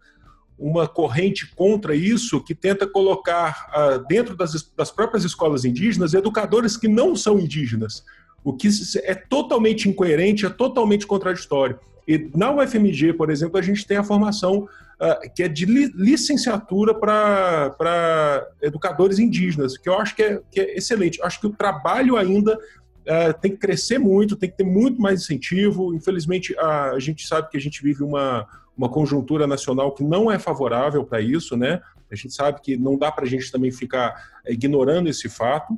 uma 0.58 0.88
corrente 0.88 1.54
contra 1.56 1.96
isso 1.96 2.44
que 2.44 2.54
tenta 2.54 2.86
colocar 2.86 3.72
uh, 3.76 4.08
dentro 4.08 4.36
das, 4.38 4.72
das 4.78 4.92
próprias 4.92 5.24
escolas 5.24 5.66
indígenas 5.66 6.14
educadores 6.14 6.78
que 6.78 6.88
não 6.88 7.16
são 7.16 7.40
indígenas, 7.40 8.04
o 8.44 8.54
que 8.54 8.70
é 9.04 9.16
totalmente 9.16 9.90
incoerente, 9.90 10.46
é 10.46 10.50
totalmente 10.50 11.08
contraditório. 11.08 11.80
E 12.08 12.30
na 12.36 12.52
UFMG, 12.52 13.14
por 13.14 13.30
exemplo, 13.30 13.58
a 13.58 13.62
gente 13.62 13.86
tem 13.86 13.98
a 13.98 14.04
formação 14.04 14.68
uh, 15.00 15.34
que 15.36 15.44
é 15.44 15.48
de 15.48 15.66
li 15.66 15.92
licenciatura 15.96 16.94
para 16.94 18.48
educadores 18.62 19.20
indígenas, 19.20 19.78
que 19.78 19.88
eu 19.88 20.00
acho 20.00 20.16
que 20.16 20.24
é, 20.24 20.42
que 20.52 20.60
é 20.60 20.78
excelente. 20.78 21.22
Acho 21.22 21.40
que 21.40 21.48
o 21.48 21.54
trabalho 21.54 22.18
ainda 22.18 22.58
é, 23.06 23.34
tem 23.34 23.52
que 23.52 23.58
crescer 23.58 23.98
muito, 23.98 24.36
tem 24.36 24.50
que 24.50 24.58
ter 24.58 24.64
muito 24.64 25.02
mais 25.02 25.22
incentivo. 25.22 25.94
Infelizmente, 25.94 26.58
a, 26.58 26.92
a 26.92 27.00
gente 27.00 27.28
sabe 27.28 27.50
que 27.50 27.58
a 27.58 27.62
gente 27.62 27.82
vive 27.82 28.04
uma, 28.04 28.48
uma 28.78 28.90
conjuntura 28.90 29.48
nacional 29.48 29.94
que 29.94 30.04
não 30.04 30.32
é 30.32 30.38
favorável 30.38 31.04
para 31.04 31.22
isso, 31.22 31.58
né? 31.58 31.82
A 32.12 32.16
gente 32.16 32.34
sabe 32.34 32.62
que 32.62 32.76
não 32.78 32.98
dá 32.98 33.12
para 33.12 33.26
a 33.26 33.28
gente 33.28 33.52
também 33.52 33.72
ficar 33.72 34.14
ignorando 34.48 35.08
esse 35.10 35.30
fato, 35.30 35.78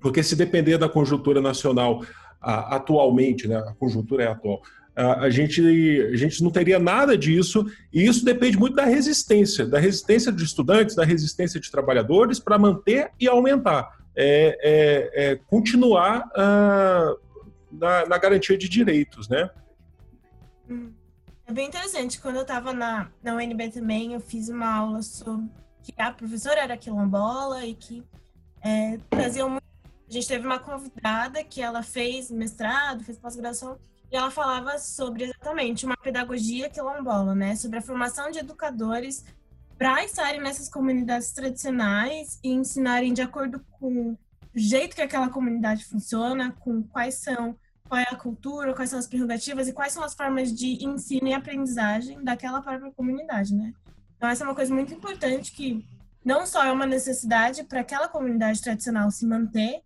porque 0.00 0.22
se 0.22 0.36
depender 0.36 0.78
da 0.78 0.88
conjuntura 0.88 1.40
nacional 1.40 2.04
a, 2.40 2.76
atualmente, 2.76 3.48
né? 3.48 3.56
A 3.56 3.74
conjuntura 3.74 4.24
é 4.24 4.28
atual. 4.28 4.62
A, 4.94 5.30
gente, 5.30 5.62
a 5.62 6.16
gente 6.16 6.42
não 6.42 6.50
teria 6.50 6.78
nada 6.78 7.16
disso, 7.16 7.64
e 7.90 8.04
isso 8.04 8.24
depende 8.24 8.58
muito 8.58 8.76
da 8.76 8.84
resistência, 8.84 9.64
da 9.66 9.78
resistência 9.78 10.30
de 10.30 10.44
estudantes, 10.44 10.94
da 10.94 11.04
resistência 11.04 11.58
de 11.58 11.70
trabalhadores 11.70 12.38
para 12.38 12.58
manter 12.58 13.10
e 13.18 13.26
aumentar 13.26 14.02
é, 14.14 14.58
é, 14.62 15.32
é 15.32 15.36
continuar 15.36 16.28
uh, 16.28 17.18
na, 17.70 18.06
na, 18.06 18.18
garantia 18.18 18.56
de 18.56 18.68
direitos, 18.68 19.28
né? 19.28 19.50
Hum. 20.68 20.92
É 21.46 21.52
bem 21.52 21.66
interessante. 21.66 22.20
Quando 22.20 22.36
eu 22.36 22.42
estava 22.42 22.72
na, 22.72 23.10
na 23.22 23.34
UNB 23.34 23.70
também, 23.70 24.12
eu 24.12 24.20
fiz 24.20 24.48
uma 24.48 24.74
aula 24.74 25.02
sobre 25.02 25.50
que 25.82 25.92
a 25.98 26.12
professora 26.12 26.60
era 26.60 26.76
quilombola 26.76 27.66
e 27.66 27.74
que 27.74 28.02
é, 28.62 28.98
trazia 29.10 29.46
muito... 29.46 29.62
A 30.08 30.12
gente 30.12 30.28
teve 30.28 30.46
uma 30.46 30.58
convidada 30.58 31.42
que 31.42 31.60
ela 31.60 31.82
fez 31.82 32.30
mestrado, 32.30 33.02
fez 33.02 33.18
pós-graduação, 33.18 33.78
e 34.12 34.16
ela 34.16 34.30
falava 34.30 34.78
sobre 34.78 35.24
exatamente 35.24 35.86
uma 35.86 35.96
pedagogia 35.96 36.68
quilombola, 36.68 37.34
né? 37.34 37.56
Sobre 37.56 37.78
a 37.78 37.82
formação 37.82 38.30
de 38.30 38.38
educadores 38.38 39.24
para 39.78 40.04
estarem 40.04 40.40
nessas 40.40 40.68
comunidades 40.68 41.32
tradicionais 41.32 42.38
e 42.44 42.50
ensinarem 42.50 43.14
de 43.14 43.22
acordo 43.22 43.64
com 43.80 44.10
o 44.10 44.18
jeito 44.54 44.94
que 44.94 45.00
aquela 45.00 45.30
comunidade 45.30 45.86
funciona, 45.86 46.52
com 46.60 46.82
quais 46.82 47.14
são, 47.14 47.56
qual 47.88 47.98
é 47.98 48.06
a 48.10 48.14
cultura, 48.14 48.74
quais 48.74 48.90
são 48.90 48.98
as 48.98 49.06
prerrogativas 49.06 49.66
e 49.66 49.72
quais 49.72 49.94
são 49.94 50.04
as 50.04 50.12
formas 50.12 50.52
de 50.52 50.84
ensino 50.84 51.28
e 51.28 51.32
aprendizagem 51.32 52.22
daquela 52.22 52.60
própria 52.60 52.92
comunidade, 52.92 53.54
né? 53.54 53.72
Então 54.18 54.28
essa 54.28 54.44
é 54.44 54.46
uma 54.46 54.54
coisa 54.54 54.74
muito 54.74 54.92
importante 54.92 55.52
que 55.52 55.86
não 56.22 56.46
só 56.46 56.62
é 56.62 56.70
uma 56.70 56.86
necessidade 56.86 57.64
para 57.64 57.80
aquela 57.80 58.08
comunidade 58.08 58.60
tradicional 58.60 59.10
se 59.10 59.26
manter, 59.26 59.82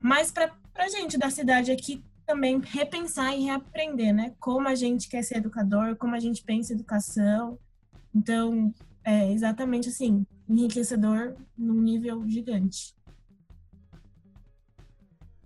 mas 0.00 0.32
para 0.32 0.52
a 0.74 0.88
gente 0.88 1.16
da 1.16 1.30
cidade 1.30 1.70
aqui 1.70 2.04
também 2.32 2.58
repensar 2.64 3.36
e 3.36 3.44
reaprender, 3.44 4.14
né? 4.14 4.32
Como 4.40 4.66
a 4.66 4.74
gente 4.74 5.06
quer 5.06 5.22
ser 5.22 5.36
educador, 5.36 5.96
como 5.96 6.14
a 6.14 6.18
gente 6.18 6.42
pensa 6.42 6.72
educação. 6.72 7.58
Então, 8.14 8.72
é 9.04 9.30
exatamente 9.30 9.90
assim, 9.90 10.26
enriquecedor 10.48 11.34
num 11.56 11.82
nível 11.82 12.26
gigante. 12.26 12.94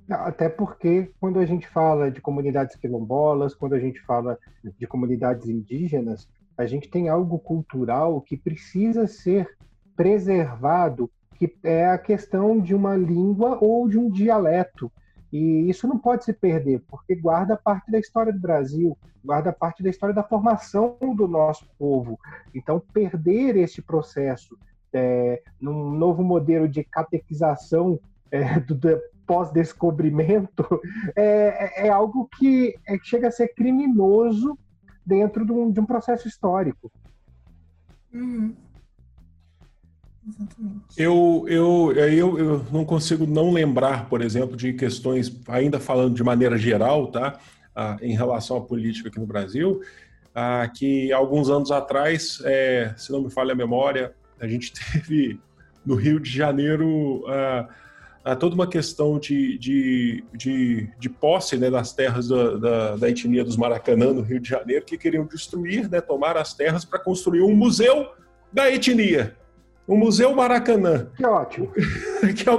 Até 0.09 0.49
porque 0.49 1.11
quando 1.19 1.41
a 1.41 1.45
gente 1.45 1.67
fala 1.67 2.09
de 2.09 2.21
comunidades 2.21 2.77
quilombolas, 2.77 3.53
quando 3.53 3.75
a 3.75 3.81
gente 3.81 4.01
fala 4.03 4.39
de 4.79 4.87
comunidades 4.87 5.49
indígenas, 5.49 6.29
a 6.57 6.67
gente 6.67 6.89
tem 6.89 7.09
algo 7.09 7.37
cultural 7.41 8.21
que 8.21 8.37
precisa 8.37 9.09
ser 9.09 9.57
preservado, 9.97 11.11
que 11.35 11.53
é 11.65 11.87
a 11.87 11.99
questão 11.99 12.61
de 12.61 12.77
uma 12.77 12.97
língua 12.97 13.59
ou 13.61 13.89
de 13.89 13.99
um 13.99 14.09
dialeto. 14.09 14.91
E 15.33 15.69
isso 15.69 15.89
não 15.89 15.99
pode 15.99 16.25
se 16.25 16.33
perder, 16.33 16.83
porque 16.89 17.15
guarda 17.15 17.57
parte 17.57 17.91
da 17.91 17.99
história 17.99 18.33
do 18.33 18.39
Brasil, 18.39 18.97
guarda 19.25 19.53
parte 19.53 19.83
da 19.83 19.91
história 19.91 20.15
da 20.15 20.23
formação 20.23 20.97
do 21.17 21.27
nosso 21.27 21.67
povo. 21.79 22.19
Então, 22.55 22.81
perder 22.93 23.57
esse 23.57 23.83
processo 23.83 24.57
é, 24.93 25.43
num 25.61 25.91
novo 25.91 26.23
modelo 26.23 26.69
de 26.69 26.85
catequização 26.85 27.99
é, 28.31 28.61
do, 28.61 28.79
pós-descobrimento 29.27 30.65
é, 31.17 31.83
é, 31.83 31.87
é, 31.87 31.89
algo 31.91 32.29
que 32.39 32.75
é, 32.87 32.97
chega 33.03 33.29
a 33.29 33.33
ser 33.33 33.49
criminoso 33.49 34.57
dentro 35.05 35.45
de 35.45 35.53
um, 35.53 35.71
de 35.71 35.81
um 35.81 35.87
processo 35.87 36.29
histórico. 36.29 36.91
Uhum. 38.13 38.55
Eu, 40.97 41.45
eu, 41.49 41.93
eu, 41.93 42.39
eu 42.39 42.67
não 42.73 42.85
consigo 42.85 43.27
não 43.27 43.53
lembrar, 43.53 44.09
por 44.09 44.21
exemplo, 44.21 44.57
de 44.57 44.73
questões, 44.73 45.41
ainda 45.47 45.79
falando 45.79 46.15
de 46.15 46.25
maneira 46.25 46.59
geral, 46.59 47.09
tá? 47.09 47.39
Ah, 47.75 47.97
em 48.01 48.17
relação 48.17 48.57
à 48.57 48.61
política 48.61 49.09
aqui 49.09 49.21
no 49.21 49.27
Brasil, 49.27 49.81
ah, 50.35 50.69
que 50.69 51.13
alguns 51.13 51.49
anos 51.49 51.71
atrás, 51.71 52.41
é, 52.45 52.93
se 52.97 53.13
não 53.13 53.23
me 53.23 53.31
falha 53.31 53.53
a 53.53 53.57
memória, 53.57 54.15
a 54.41 54.49
gente 54.49 54.73
teve 54.93 55.39
no 55.85 55.95
Rio 55.95 56.19
de 56.19 56.31
Janeiro 56.31 57.25
ah, 57.29 58.35
toda 58.35 58.55
uma 58.55 58.67
questão 58.67 59.21
de, 59.21 59.57
de, 59.59 60.25
de, 60.35 60.89
de 60.99 61.09
posse 61.09 61.57
né, 61.57 61.71
das 61.71 61.93
terras 61.93 62.29
da, 62.29 62.57
da, 62.57 62.97
da, 62.97 63.09
etnia 63.09 63.45
dos 63.45 63.57
Maracanã, 63.57 64.13
no 64.13 64.23
Rio 64.23 64.41
de 64.41 64.49
Janeiro, 64.49 64.85
que 64.85 64.99
queriam 64.99 65.25
destruir, 65.25 65.89
né, 65.89 66.01
tomar 66.01 66.37
as 66.37 66.53
terras 66.53 66.85
para 66.85 66.99
construir 66.99 67.43
um 67.43 67.55
museu 67.55 68.09
da 68.53 68.69
etnia. 68.69 69.37
O 69.87 69.97
Museu 69.97 70.35
Maracanã. 70.35 71.09
Que 71.17 71.25
ótimo. 71.25 71.71
que 72.37 72.49
é 72.49 72.53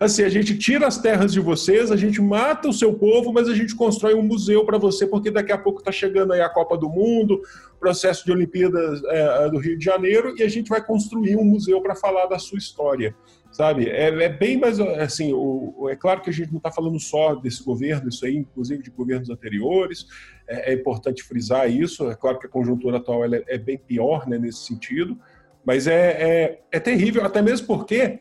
assim, 0.00 0.24
a 0.24 0.28
gente 0.28 0.58
tira 0.58 0.86
as 0.86 0.98
terras 0.98 1.32
de 1.32 1.40
vocês, 1.40 1.92
a 1.92 1.96
gente 1.96 2.20
mata 2.20 2.68
o 2.68 2.72
seu 2.72 2.92
povo, 2.94 3.32
mas 3.32 3.48
a 3.48 3.54
gente 3.54 3.76
constrói 3.76 4.14
um 4.14 4.22
museu 4.22 4.64
para 4.64 4.76
você, 4.76 5.06
porque 5.06 5.30
daqui 5.30 5.52
a 5.52 5.58
pouco 5.58 5.78
está 5.78 5.92
chegando 5.92 6.32
aí 6.32 6.40
a 6.40 6.48
Copa 6.48 6.76
do 6.76 6.88
Mundo, 6.88 7.40
processo 7.78 8.24
de 8.24 8.32
Olimpíadas 8.32 9.02
é, 9.04 9.48
do 9.50 9.58
Rio 9.58 9.78
de 9.78 9.84
Janeiro, 9.84 10.34
e 10.36 10.42
a 10.42 10.48
gente 10.48 10.68
vai 10.68 10.84
construir 10.84 11.36
um 11.36 11.44
museu 11.44 11.80
para 11.80 11.94
falar 11.94 12.26
da 12.26 12.38
sua 12.38 12.58
história 12.58 13.14
sabe? 13.54 13.88
É, 13.88 14.08
é, 14.08 14.28
bem 14.28 14.58
mais 14.58 14.80
assim. 14.80 15.32
O, 15.32 15.88
é 15.88 15.94
claro 15.94 16.20
que 16.20 16.28
a 16.28 16.32
gente 16.32 16.50
não 16.50 16.58
está 16.58 16.72
falando 16.72 16.98
só 16.98 17.36
desse 17.36 17.62
governo, 17.62 18.08
isso 18.08 18.26
aí, 18.26 18.36
inclusive 18.36 18.82
de 18.82 18.90
governos 18.90 19.30
anteriores. 19.30 20.06
É, 20.48 20.72
é 20.72 20.74
importante 20.74 21.22
frisar 21.22 21.70
isso. 21.70 22.10
É 22.10 22.16
claro 22.16 22.38
que 22.40 22.46
a 22.48 22.50
conjuntura 22.50 22.96
atual 22.96 23.24
é, 23.24 23.44
é, 23.46 23.56
bem 23.56 23.78
pior, 23.78 24.26
né, 24.26 24.38
nesse 24.38 24.66
sentido. 24.66 25.16
Mas 25.64 25.86
é, 25.86 26.10
é, 26.10 26.60
é 26.72 26.80
terrível, 26.80 27.24
até 27.24 27.40
mesmo 27.40 27.66
porque 27.66 28.20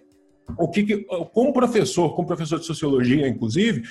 o 0.58 0.68
que, 0.70 0.84
que, 0.84 0.98
como 1.34 1.54
professor, 1.54 2.16
como 2.16 2.28
professor 2.28 2.60
de 2.60 2.66
sociologia, 2.66 3.28
inclusive, 3.28 3.84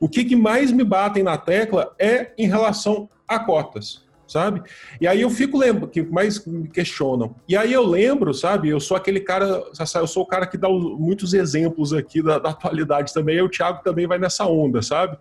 o 0.00 0.08
que, 0.08 0.24
que 0.24 0.36
mais 0.36 0.72
me 0.72 0.84
batem 0.84 1.22
na 1.22 1.36
tecla 1.36 1.94
é 1.98 2.32
em 2.38 2.46
relação 2.46 3.08
a 3.28 3.38
cotas 3.38 4.08
sabe? 4.30 4.62
E 5.00 5.08
aí 5.08 5.20
eu 5.20 5.28
fico 5.28 5.58
lembro 5.58 5.88
que 5.88 6.02
mais 6.02 6.44
me 6.46 6.68
questionam. 6.68 7.34
E 7.48 7.56
aí 7.56 7.72
eu 7.72 7.84
lembro, 7.84 8.32
sabe? 8.32 8.68
Eu 8.68 8.78
sou 8.78 8.96
aquele 8.96 9.18
cara, 9.18 9.64
eu 9.96 10.06
sou 10.06 10.22
o 10.22 10.26
cara 10.26 10.46
que 10.46 10.56
dá 10.56 10.68
muitos 10.68 11.34
exemplos 11.34 11.92
aqui 11.92 12.22
da, 12.22 12.38
da 12.38 12.50
atualidade 12.50 13.12
também. 13.12 13.38
E 13.38 13.42
o 13.42 13.48
Thiago 13.48 13.82
também 13.82 14.06
vai 14.06 14.18
nessa 14.18 14.46
onda, 14.46 14.80
sabe? 14.82 15.18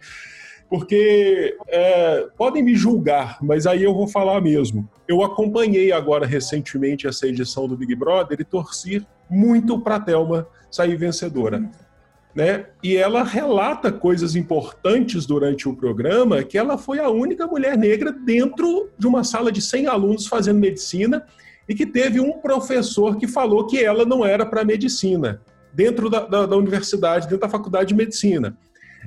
Porque 0.70 1.58
é, 1.68 2.28
podem 2.38 2.62
me 2.62 2.76
julgar, 2.76 3.38
mas 3.42 3.66
aí 3.66 3.84
eu 3.84 3.94
vou 3.94 4.08
falar 4.08 4.40
mesmo. 4.40 4.88
Eu 5.08 5.24
acompanhei 5.24 5.92
agora 5.92 6.26
recentemente 6.26 7.08
essa 7.08 7.28
edição 7.28 7.68
do 7.68 7.76
Big 7.76 7.96
Brother 7.96 8.40
e 8.40 8.44
torci 8.44 9.06
muito 9.30 9.80
para 9.80 10.00
Thelma 10.00 10.48
sair 10.70 10.96
vencedora 10.96 11.70
né? 12.40 12.68
E 12.84 12.96
ela 12.96 13.24
relata 13.24 13.92
coisas 13.92 14.36
importantes 14.36 15.26
durante 15.26 15.68
o 15.68 15.76
programa, 15.76 16.44
que 16.44 16.58
ela 16.58 16.78
foi 16.78 17.00
a 17.00 17.10
única 17.10 17.48
mulher 17.48 17.78
negra 17.78 18.12
dentro 18.12 18.90
de 18.98 19.08
uma 19.08 19.24
sala 19.24 19.52
de 19.52 19.62
100 19.62 19.88
alunos 19.88 20.28
fazendo 20.28 20.60
medicina 20.60 21.26
e 21.68 21.76
que 21.76 21.86
teve 21.86 22.20
um 22.20 22.40
professor 22.40 23.18
que 23.18 23.28
falou 23.28 23.68
que 23.68 23.84
ela 23.84 24.06
não 24.06 24.26
era 24.26 24.46
para 24.46 24.64
medicina, 24.64 25.42
dentro 25.74 26.10
da, 26.10 26.26
da, 26.26 26.46
da, 26.46 26.56
universidade, 26.56 27.28
dentro 27.28 27.42
da 27.42 27.50
faculdade 27.50 27.90
de 27.90 27.96
medicina. 27.96 28.58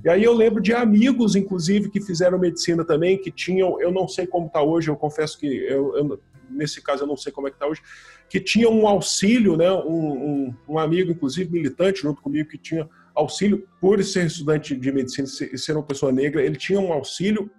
E 0.04 0.08
aí 0.08 0.24
eu 0.24 0.32
lembro 0.32 0.60
de 0.60 0.72
amigos, 0.72 1.36
inclusive, 1.36 1.88
que 1.88 2.00
fizeram 2.00 2.38
medicina 2.38 2.84
também, 2.84 3.18
que 3.18 3.30
tinham, 3.30 3.80
eu 3.80 3.92
não 3.92 4.08
sei 4.08 4.26
como 4.26 4.46
está 4.46 4.62
hoje, 4.62 4.88
eu 4.88 4.96
confesso 4.96 5.38
que 5.38 5.46
eu, 5.46 5.96
eu, 5.96 6.20
nesse 6.50 6.82
caso 6.82 7.04
eu 7.04 7.06
não 7.06 7.16
sei 7.16 7.30
como 7.32 7.46
é 7.46 7.50
que 7.50 7.56
está 7.56 7.66
hoje, 7.66 7.80
que 8.28 8.40
tinham 8.40 8.72
um 8.72 8.86
auxílio, 8.88 9.56
né? 9.56 9.70
Um, 9.70 10.12
um, 10.48 10.54
um 10.70 10.78
amigo, 10.78 11.12
inclusive 11.12 11.50
militante, 11.50 12.02
junto 12.02 12.20
comigo, 12.20 12.48
que 12.48 12.58
tinha 12.58 12.88
auxílio 13.14 13.66
por 13.80 14.02
ser 14.02 14.26
estudante 14.26 14.74
de 14.74 14.90
medicina 14.90 15.28
e 15.52 15.58
ser 15.58 15.76
uma 15.76 15.82
pessoa 15.82 16.10
negra, 16.10 16.42
ele 16.42 16.56
tinha 16.56 16.80
um 16.80 16.92
auxílio 16.92 17.50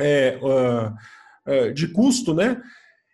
é, 0.00 0.38
uh, 0.42 0.92
uh, 1.50 1.72
de 1.72 1.88
custo, 1.88 2.34
né? 2.34 2.60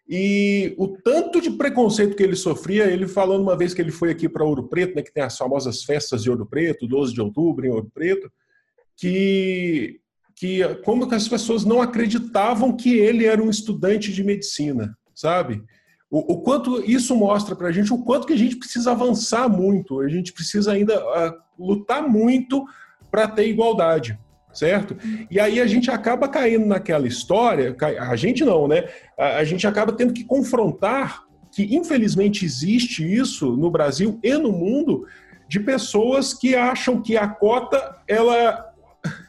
E 0.09 0.75
o 0.79 0.89
tanto 0.89 1.41
de 1.41 1.51
preconceito 1.51 2.17
que 2.17 2.23
ele 2.23 2.37
sofria, 2.37 2.85
ele 2.87 3.07
falando 3.07 3.43
uma 3.43 3.57
vez 3.57 3.73
que 3.73 3.81
ele 3.81 3.93
foi 3.93 4.11
aqui 4.11 4.29
para 4.29 4.45
Ouro 4.45 4.69
Preto, 4.69 4.95
né, 4.95 5.03
que 5.03 5.13
tem 5.13 5.23
as 5.23 5.39
famosas 5.39 5.85
festas 5.85 6.23
de 6.23 6.31
Ouro 6.31 6.45
Preto, 6.45 6.87
12 6.87 7.15
de 7.15 7.21
outubro 7.21 7.65
em 7.65 7.71
Ouro 7.71 7.91
Preto, 7.95 8.31
que, 9.03 9.99
que 10.37 10.63
como 10.85 11.09
que 11.09 11.17
as 11.17 11.27
pessoas 11.27 11.65
não 11.65 11.83
acreditavam 11.83 12.77
que 12.77 12.97
ele 12.97 13.27
era 13.27 13.43
um 13.43 13.51
estudante 13.51 14.13
de 14.13 14.23
medicina, 14.23 14.97
sabe? 15.13 15.61
O, 16.09 16.35
o 16.35 16.43
quanto 16.43 16.89
isso 16.89 17.17
mostra 17.17 17.57
para 17.57 17.67
a 17.67 17.73
gente 17.73 17.93
o 17.93 18.05
quanto 18.05 18.29
que 18.29 18.33
a 18.33 18.39
gente 18.39 18.55
precisa 18.55 18.93
avançar 18.93 19.49
muito, 19.49 19.99
a 19.99 20.09
gente 20.09 20.33
precisa 20.33 20.71
ainda 20.71 21.01
uh, 21.01 21.35
lutar 21.59 22.09
muito 22.09 22.65
para 23.11 23.27
ter 23.27 23.49
igualdade, 23.49 24.17
certo? 24.53 24.97
E 25.29 25.41
aí 25.41 25.61
a 25.61 25.67
gente 25.67 25.91
acaba 25.91 26.29
caindo 26.29 26.65
naquela 26.65 27.09
história, 27.09 27.77
a 28.09 28.15
gente 28.15 28.45
não, 28.45 28.69
né? 28.69 28.85
A 29.19 29.43
gente 29.43 29.67
acaba 29.67 29.93
tendo 29.93 30.13
que 30.13 30.23
confrontar 30.23 31.25
que 31.51 31.75
infelizmente 31.75 32.45
existe 32.45 33.03
isso 33.03 33.57
no 33.57 33.69
Brasil 33.69 34.21
e 34.23 34.33
no 34.35 34.53
mundo 34.53 35.09
de 35.49 35.59
pessoas 35.59 36.33
que 36.33 36.55
acham 36.55 37.03
que 37.03 37.17
a 37.17 37.27
cota 37.27 37.97
ela 38.07 38.72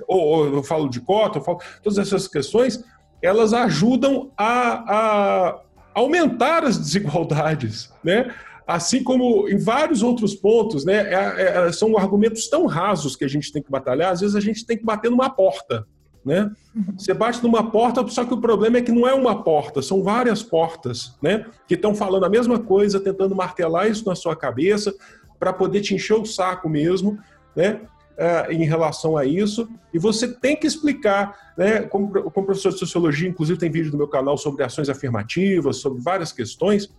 ou, 0.08 0.20
ou 0.20 0.56
eu 0.56 0.64
falo 0.64 0.90
de 0.90 1.02
cota, 1.02 1.40
eu 1.40 1.44
falo 1.44 1.60
todas 1.82 1.98
essas 1.98 2.28
questões, 2.28 2.84
elas 3.22 3.54
ajudam 3.54 4.32
a, 4.38 4.96
a 4.96 5.60
aumentar 5.94 6.64
as 6.64 6.78
desigualdades, 6.78 7.92
né? 8.04 8.34
Assim 8.66 9.04
como 9.04 9.48
em 9.50 9.58
vários 9.58 10.02
outros 10.02 10.34
pontos, 10.34 10.86
né? 10.86 11.14
É, 11.14 11.68
é, 11.68 11.72
são 11.72 11.98
argumentos 11.98 12.48
tão 12.48 12.66
rasos 12.66 13.16
que 13.16 13.26
a 13.26 13.28
gente 13.28 13.52
tem 13.52 13.62
que 13.62 13.70
batalhar. 13.70 14.12
Às 14.12 14.22
vezes 14.22 14.36
a 14.36 14.40
gente 14.40 14.66
tem 14.66 14.78
que 14.78 14.86
bater 14.86 15.12
numa 15.12 15.30
porta, 15.30 15.86
né? 16.26 16.50
Você 16.98 17.14
bate 17.14 17.44
numa 17.44 17.70
porta, 17.70 18.06
só 18.08 18.24
que 18.24 18.34
o 18.34 18.40
problema 18.40 18.78
é 18.78 18.82
que 18.82 18.92
não 18.92 19.08
é 19.08 19.14
uma 19.14 19.44
porta, 19.44 19.82
são 19.82 20.02
várias 20.02 20.42
portas, 20.42 21.18
né? 21.22 21.46
Que 21.68 21.76
estão 21.76 21.94
falando 21.94 22.26
a 22.26 22.30
mesma 22.30 22.58
coisa, 22.58 23.00
tentando 23.00 23.36
martelar 23.36 23.90
isso 23.90 24.06
na 24.06 24.16
sua 24.16 24.36
cabeça 24.36 24.94
para 25.38 25.52
poder 25.52 25.82
te 25.82 25.94
encher 25.94 26.16
o 26.16 26.26
saco 26.26 26.70
mesmo, 26.70 27.20
né? 27.56 27.82
Uh, 28.18 28.52
em 28.52 28.66
relação 28.66 29.18
a 29.18 29.26
isso, 29.26 29.70
e 29.94 30.00
você 30.00 30.28
tem 30.28 30.56
que 30.56 30.68
explicar, 30.68 31.54
né, 31.58 31.82
como, 31.82 32.10
como 32.32 32.46
professor 32.46 32.72
de 32.72 32.80
sociologia, 32.80 33.30
inclusive 33.30 33.60
tem 33.60 33.72
vídeo 33.72 33.92
no 33.92 33.98
meu 33.98 34.08
canal 34.08 34.38
sobre 34.38 34.64
ações 34.64 34.90
afirmativas, 34.90 35.78
sobre 35.78 36.02
várias 36.02 36.32
questões, 36.32 36.94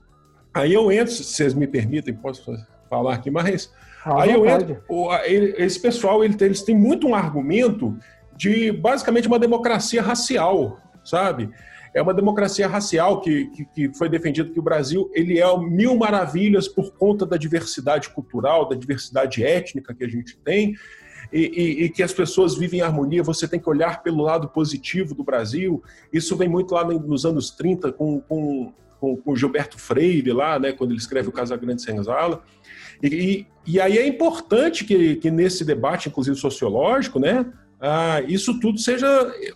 aí 0.53 0.73
eu 0.73 0.91
entro, 0.91 1.13
se 1.13 1.25
vocês 1.25 1.55
me 1.55 1.67
permitem, 1.67 2.15
posso 2.15 2.45
falar 2.89 3.15
aqui 3.15 3.31
mais, 3.31 3.73
ah, 4.05 4.23
aí 4.23 4.33
eu 4.33 4.47
entro, 4.47 4.83
esse 5.57 5.81
pessoal, 5.81 6.23
eles 6.23 6.63
têm 6.63 6.77
muito 6.77 7.07
um 7.07 7.15
argumento 7.15 7.97
de 8.37 8.71
basicamente 8.73 9.27
uma 9.27 9.39
democracia 9.39 10.03
racial, 10.03 10.79
sabe? 11.05 11.51
é 11.95 12.03
uma 12.03 12.13
democracia 12.13 12.67
racial 12.67 13.21
que, 13.21 13.47
que, 13.51 13.65
que, 13.67 13.95
foi 13.95 14.09
defendido 14.09 14.53
que 14.53 14.59
o 14.59 14.63
Brasil 14.63 15.09
ele 15.15 15.39
é 15.39 15.59
mil 15.59 15.97
maravilhas 15.97 16.67
por 16.67 16.93
conta 16.93 17.25
da 17.25 17.37
diversidade 17.37 18.11
cultural, 18.11 18.69
da 18.69 18.75
diversidade 18.75 19.45
étnica 19.45 19.95
que 19.95 20.05
a 20.05 20.09
gente 20.09 20.37
tem, 20.39 20.75
e, 21.33 21.41
e, 21.41 21.85
e, 21.85 21.89
que 21.89 22.03
as 22.03 22.13
pessoas 22.13 22.55
vivem 22.55 22.81
em 22.81 22.83
harmonia, 22.83 23.23
você 23.23 23.47
tem 23.47 23.61
que 23.61 23.69
olhar 23.69 24.03
pelo 24.03 24.23
lado 24.23 24.49
positivo 24.49 25.15
do 25.15 25.25
Brasil. 25.25 25.83
Isso 26.13 26.37
vem 26.37 26.49
muito 26.49 26.75
lá 26.75 26.85
nos 26.85 27.25
anos 27.25 27.51
30 27.51 27.93
com, 27.93 28.21
com, 28.21 28.73
com, 29.01 29.17
com 29.17 29.37
Gilberto 29.37 29.79
Freire, 29.79 30.33
lá, 30.33 30.59
né, 30.59 30.73
quando 30.73 30.91
ele 30.91 30.99
escreve 30.99 31.29
o 31.29 31.33
Casagrande 31.33 31.83
Senzala. 31.83 32.43
E, 33.03 33.47
e, 33.67 33.81
aí 33.81 33.99
é 33.99 34.07
importante 34.07 34.85
que, 34.85 35.17
que 35.17 35.31
nesse 35.31 35.65
debate, 35.65 36.09
inclusive 36.09 36.37
sociológico, 36.37 37.19
né, 37.19 37.47
ah, 37.81 38.23
isso 38.27 38.59
tudo 38.61 38.79
seja. 38.79 39.07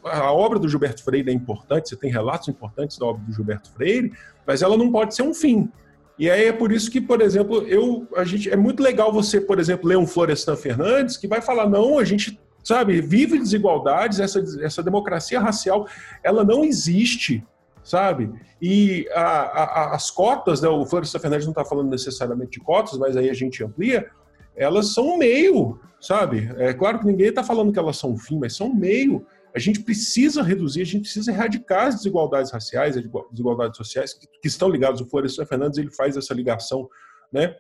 A 0.04 0.32
obra 0.32 0.58
do 0.58 0.68
Gilberto 0.68 1.02
Freire 1.02 1.30
é 1.30 1.32
importante, 1.32 1.88
você 1.88 1.96
tem 1.96 2.10
relatos 2.10 2.48
importantes 2.48 2.98
da 2.98 3.06
obra 3.06 3.22
do 3.24 3.32
Gilberto 3.32 3.70
Freire, 3.70 4.12
mas 4.46 4.60
ela 4.60 4.76
não 4.76 4.90
pode 4.90 5.14
ser 5.14 5.22
um 5.22 5.32
fim. 5.32 5.70
E 6.18 6.28
aí 6.28 6.46
é 6.46 6.52
por 6.52 6.72
isso 6.72 6.90
que, 6.90 7.00
por 7.00 7.20
exemplo, 7.20 7.62
eu, 7.68 8.08
a 8.16 8.24
gente, 8.24 8.50
é 8.50 8.56
muito 8.56 8.82
legal 8.82 9.12
você, 9.12 9.40
por 9.40 9.58
exemplo, 9.60 9.88
ler 9.88 9.96
um 9.96 10.06
Florestan 10.06 10.56
Fernandes 10.56 11.16
que 11.16 11.28
vai 11.28 11.40
falar, 11.40 11.68
não, 11.68 11.98
a 11.98 12.04
gente, 12.04 12.40
sabe, 12.64 13.00
vive 13.00 13.38
desigualdades, 13.38 14.18
essa, 14.18 14.42
essa 14.60 14.82
democracia 14.82 15.38
racial, 15.38 15.86
ela 16.24 16.44
não 16.44 16.64
existe, 16.64 17.46
sabe? 17.84 18.32
E 18.60 19.08
a, 19.14 19.22
a, 19.22 19.94
as 19.94 20.10
cotas, 20.10 20.60
né, 20.60 20.68
o 20.68 20.84
Florestan 20.84 21.20
Fernandes 21.20 21.46
não 21.46 21.52
está 21.52 21.64
falando 21.64 21.88
necessariamente 21.88 22.58
de 22.58 22.60
cotas, 22.60 22.98
mas 22.98 23.16
aí 23.16 23.30
a 23.30 23.34
gente 23.34 23.62
amplia, 23.62 24.10
elas 24.56 24.92
são 24.92 25.14
um 25.14 25.18
meio, 25.18 25.78
sabe? 26.00 26.50
É 26.56 26.74
claro 26.74 26.98
que 26.98 27.06
ninguém 27.06 27.28
está 27.28 27.44
falando 27.44 27.72
que 27.72 27.78
elas 27.78 27.96
são 27.96 28.10
um 28.10 28.18
fim, 28.18 28.38
mas 28.40 28.56
são 28.56 28.66
um 28.66 28.74
meio 28.74 29.24
a 29.54 29.58
gente 29.58 29.80
precisa 29.80 30.42
reduzir, 30.42 30.82
a 30.82 30.86
gente 30.86 31.02
precisa 31.02 31.30
erradicar 31.30 31.86
as 31.86 31.96
desigualdades 31.96 32.50
raciais, 32.50 32.96
as 32.96 33.04
desigualdades 33.30 33.76
sociais 33.76 34.14
que, 34.14 34.26
que 34.26 34.48
estão 34.48 34.68
ligadas. 34.68 35.00
O 35.00 35.06
Florestan 35.06 35.46
Fernandes 35.46 35.78
ele 35.78 35.90
faz 35.90 36.16
essa 36.16 36.34
ligação, 36.34 36.88
né? 37.32 37.54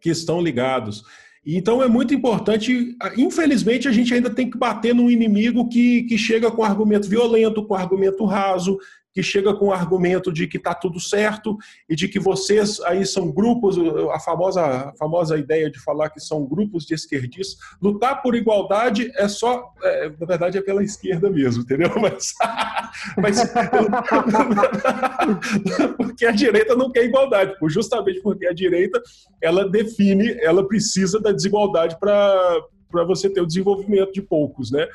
Que 0.00 0.10
estão 0.10 0.40
ligados. 0.40 1.02
Então 1.44 1.82
é 1.82 1.88
muito 1.88 2.12
importante. 2.12 2.96
Infelizmente, 3.16 3.86
a 3.86 3.92
gente 3.92 4.12
ainda 4.12 4.28
tem 4.28 4.50
que 4.50 4.58
bater 4.58 4.94
num 4.94 5.08
inimigo 5.08 5.68
que, 5.68 6.02
que 6.04 6.18
chega 6.18 6.50
com 6.50 6.64
argumento 6.64 7.08
violento, 7.08 7.64
com 7.64 7.74
argumento 7.74 8.24
raso, 8.24 8.76
que 9.16 9.22
chega 9.22 9.54
com 9.54 9.68
o 9.68 9.72
argumento 9.72 10.30
de 10.30 10.46
que 10.46 10.58
está 10.58 10.74
tudo 10.74 11.00
certo 11.00 11.56
e 11.88 11.96
de 11.96 12.06
que 12.06 12.20
vocês 12.20 12.78
aí 12.82 13.06
são 13.06 13.32
grupos, 13.32 13.78
a 14.12 14.20
famosa, 14.20 14.62
a 14.62 14.92
famosa 14.98 15.38
ideia 15.38 15.70
de 15.70 15.80
falar 15.80 16.10
que 16.10 16.20
são 16.20 16.44
grupos 16.44 16.84
de 16.84 16.92
esquerdistas. 16.92 17.56
Lutar 17.80 18.20
por 18.20 18.34
igualdade 18.34 19.10
é 19.16 19.26
só, 19.26 19.72
é, 19.82 20.10
na 20.20 20.26
verdade, 20.26 20.58
é 20.58 20.60
pela 20.60 20.84
esquerda 20.84 21.30
mesmo, 21.30 21.62
entendeu? 21.62 21.88
Mas, 21.98 22.34
mas 23.16 23.40
porque 25.96 26.26
a 26.26 26.30
direita 26.30 26.76
não 26.76 26.92
quer 26.92 27.04
igualdade, 27.04 27.54
justamente 27.68 28.20
porque 28.20 28.46
a 28.46 28.52
direita 28.52 29.02
ela 29.40 29.68
define, 29.68 30.36
ela 30.42 30.68
precisa 30.68 31.18
da 31.18 31.32
desigualdade 31.32 31.98
para 31.98 32.60
você 33.06 33.30
ter 33.30 33.40
o 33.40 33.46
desenvolvimento 33.46 34.12
de 34.12 34.20
poucos, 34.20 34.70
né? 34.70 34.86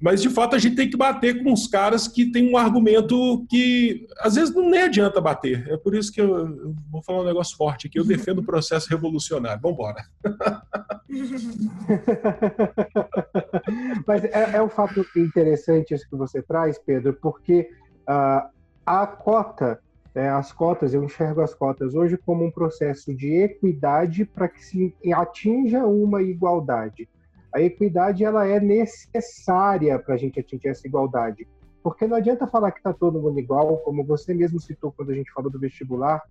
Mas, 0.00 0.22
de 0.22 0.30
fato, 0.30 0.56
a 0.56 0.58
gente 0.58 0.76
tem 0.76 0.88
que 0.88 0.96
bater 0.96 1.42
com 1.42 1.52
os 1.52 1.66
caras 1.66 2.08
que 2.08 2.32
tem 2.32 2.50
um 2.50 2.56
argumento 2.56 3.44
que, 3.50 4.06
às 4.18 4.36
vezes, 4.36 4.54
não 4.54 4.70
nem 4.70 4.82
adianta 4.82 5.20
bater. 5.20 5.68
É 5.68 5.76
por 5.76 5.94
isso 5.94 6.10
que 6.10 6.20
eu, 6.20 6.38
eu 6.38 6.74
vou 6.90 7.02
falar 7.02 7.20
um 7.20 7.26
negócio 7.26 7.54
forte 7.54 7.86
aqui. 7.86 7.98
Eu 7.98 8.04
defendo 8.04 8.38
o 8.38 8.44
processo 8.44 8.88
revolucionário. 8.88 9.60
Vamos 9.60 9.78
embora. 9.78 10.02
Mas 14.06 14.24
é, 14.24 14.56
é, 14.56 14.62
um 14.62 14.70
fato 14.70 15.04
interessante 15.14 15.92
isso 15.92 16.08
que 16.08 16.16
você 16.16 16.40
traz, 16.40 16.78
Pedro, 16.78 17.12
porque 17.20 17.68
uh, 18.08 18.48
a 18.86 19.06
cota, 19.06 19.80
né, 20.14 20.30
as 20.30 20.50
cotas, 20.50 20.94
eu 20.94 21.04
enxergo 21.04 21.42
as 21.42 21.52
cotas 21.52 21.94
hoje 21.94 22.16
como 22.16 22.42
um 22.42 22.50
processo 22.50 23.14
de 23.14 23.34
equidade 23.34 24.24
para 24.24 24.48
que 24.48 24.64
se 24.64 24.94
atinja 25.12 25.84
uma 25.84 26.22
igualdade 26.22 27.06
a 27.52 27.60
equidade 27.60 28.24
ela 28.24 28.46
é 28.46 28.60
necessária 28.60 29.98
para 29.98 30.14
a 30.14 30.18
gente 30.18 30.38
atingir 30.38 30.68
essa 30.68 30.86
igualdade. 30.86 31.46
Porque 31.82 32.06
não 32.06 32.16
adianta 32.16 32.46
falar 32.46 32.72
que 32.72 32.78
está 32.78 32.92
todo 32.92 33.20
mundo 33.20 33.38
igual, 33.38 33.78
como 33.78 34.04
você 34.04 34.34
mesmo 34.34 34.60
citou 34.60 34.92
quando 34.92 35.10
a 35.10 35.14
gente 35.14 35.32
falou 35.32 35.50
do 35.50 35.58
vestibular, 35.58 36.22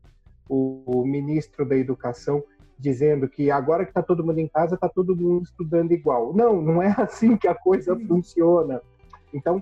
o, 0.48 0.84
o 0.86 1.06
ministro 1.06 1.66
da 1.66 1.76
Educação 1.76 2.44
dizendo 2.80 3.28
que 3.28 3.52
agora 3.52 3.84
que 3.84 3.92
está 3.92 4.02
todo 4.02 4.26
mundo 4.26 4.40
em 4.40 4.48
casa, 4.48 4.76
está 4.76 4.88
todo 4.88 5.16
mundo 5.16 5.44
estudando 5.44 5.92
igual. 5.92 6.34
Não, 6.34 6.62
não 6.62 6.82
é 6.82 6.96
assim 6.98 7.36
que 7.36 7.48
a 7.48 7.54
coisa 7.54 7.98
funciona. 8.08 8.82
Então, 9.34 9.62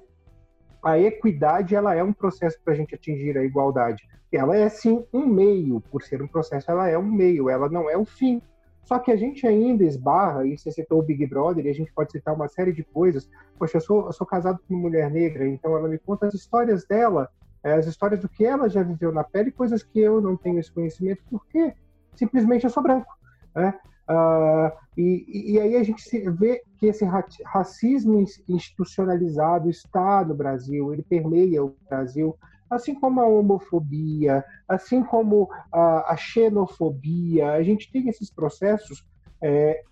a 0.83 0.99
equidade 0.99 1.75
ela 1.75 1.95
é 1.95 2.03
um 2.03 2.13
processo 2.13 2.57
para 2.63 2.73
a 2.73 2.77
gente 2.77 2.93
atingir 2.93 3.37
a 3.37 3.43
igualdade. 3.43 4.07
Ela 4.31 4.55
é 4.55 4.69
sim 4.69 5.03
um 5.11 5.25
meio, 5.25 5.81
por 5.89 6.03
ser 6.03 6.21
um 6.21 6.27
processo, 6.27 6.69
ela 6.69 6.87
é 6.87 6.97
um 6.97 7.09
meio, 7.11 7.49
ela 7.49 7.67
não 7.67 7.89
é 7.89 7.97
o 7.97 8.05
fim. 8.05 8.41
Só 8.87 8.97
que 8.99 9.11
a 9.11 9.17
gente 9.17 9.45
ainda 9.45 9.83
esbarra, 9.83 10.47
e 10.47 10.57
você 10.57 10.71
citou 10.71 10.99
o 10.99 11.03
Big 11.03 11.27
Brother, 11.27 11.65
e 11.65 11.69
a 11.69 11.73
gente 11.73 11.91
pode 11.91 12.13
citar 12.13 12.33
uma 12.33 12.47
série 12.47 12.71
de 12.71 12.85
coisas. 12.85 13.29
Poxa, 13.59 13.75
eu 13.75 13.81
sou, 13.81 14.05
eu 14.05 14.13
sou 14.13 14.25
casado 14.25 14.61
com 14.65 14.73
uma 14.73 14.83
mulher 14.83 15.11
negra, 15.11 15.45
então 15.45 15.75
ela 15.75 15.89
me 15.89 15.97
conta 15.97 16.25
as 16.25 16.33
histórias 16.33 16.85
dela, 16.85 17.29
é, 17.61 17.73
as 17.73 17.85
histórias 17.85 18.21
do 18.21 18.29
que 18.29 18.45
ela 18.45 18.69
já 18.69 18.81
viveu 18.81 19.11
na 19.11 19.25
pele, 19.25 19.51
coisas 19.51 19.83
que 19.83 19.99
eu 19.99 20.21
não 20.21 20.37
tenho 20.37 20.57
esse 20.57 20.71
conhecimento, 20.71 21.21
porque 21.29 21.73
simplesmente 22.15 22.63
eu 22.63 22.69
sou 22.69 22.81
branco. 22.81 23.13
Né? 23.53 23.73
Uh, 24.09 24.71
e, 24.97 25.51
e, 25.55 25.59
aí 25.59 25.75
a 25.75 25.83
gente 25.83 26.01
vê 26.29 26.63
que 26.79 26.85
esse 26.85 27.03
racismo 27.43 28.25
institucionalizado 28.47 29.69
está 29.69 30.23
no 30.23 30.33
Brasil, 30.33 30.93
ele 30.93 31.03
permeia 31.03 31.61
o 31.61 31.75
Brasil, 31.89 32.37
assim 32.69 32.93
como 32.95 33.21
a 33.21 33.27
homofobia, 33.27 34.43
assim 34.67 35.03
como 35.03 35.49
a, 35.71 36.13
a 36.13 36.17
xenofobia, 36.17 37.51
a 37.51 37.63
gente 37.63 37.91
tem 37.91 38.09
esses 38.09 38.29
processos 38.29 39.05
é, 39.41 39.83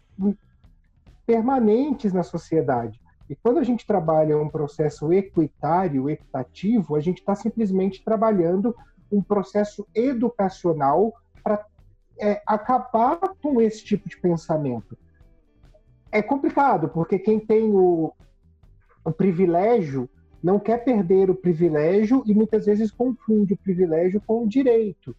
permanentes 1.25 2.13
na 2.13 2.23
sociedade. 2.23 2.99
E 3.29 3.35
quando 3.35 3.57
a 3.57 3.63
gente 3.63 3.87
trabalha 3.87 4.37
um 4.37 4.49
processo 4.49 5.11
equitário, 5.11 6.09
equitativo, 6.09 6.95
a 6.95 6.99
gente 6.99 7.19
está 7.19 7.33
simplesmente 7.33 8.03
trabalhando 8.03 8.75
um 9.11 9.21
processo 9.21 9.87
educacional 9.95 11.13
para 11.43 11.65
é, 12.19 12.41
acabar 12.45 13.17
com 13.41 13.59
esse 13.59 13.83
tipo 13.83 14.07
de 14.07 14.17
pensamento. 14.17 14.97
É 16.11 16.21
complicado, 16.21 16.89
porque 16.89 17.17
quem 17.17 17.39
tem 17.39 17.71
o, 17.73 18.13
o 19.03 19.11
privilégio 19.11 20.09
não 20.45 20.59
quer 20.59 20.83
perder 20.83 21.31
o 21.31 21.33
privilégio 21.33 22.21
e 22.23 22.31
muitas 22.31 22.67
vezes 22.67 22.91
confunde 22.91 23.55
o 23.55 23.57
privilégio 23.57 24.21
com 24.27 24.43
o 24.43 24.47
direito, 24.47 25.15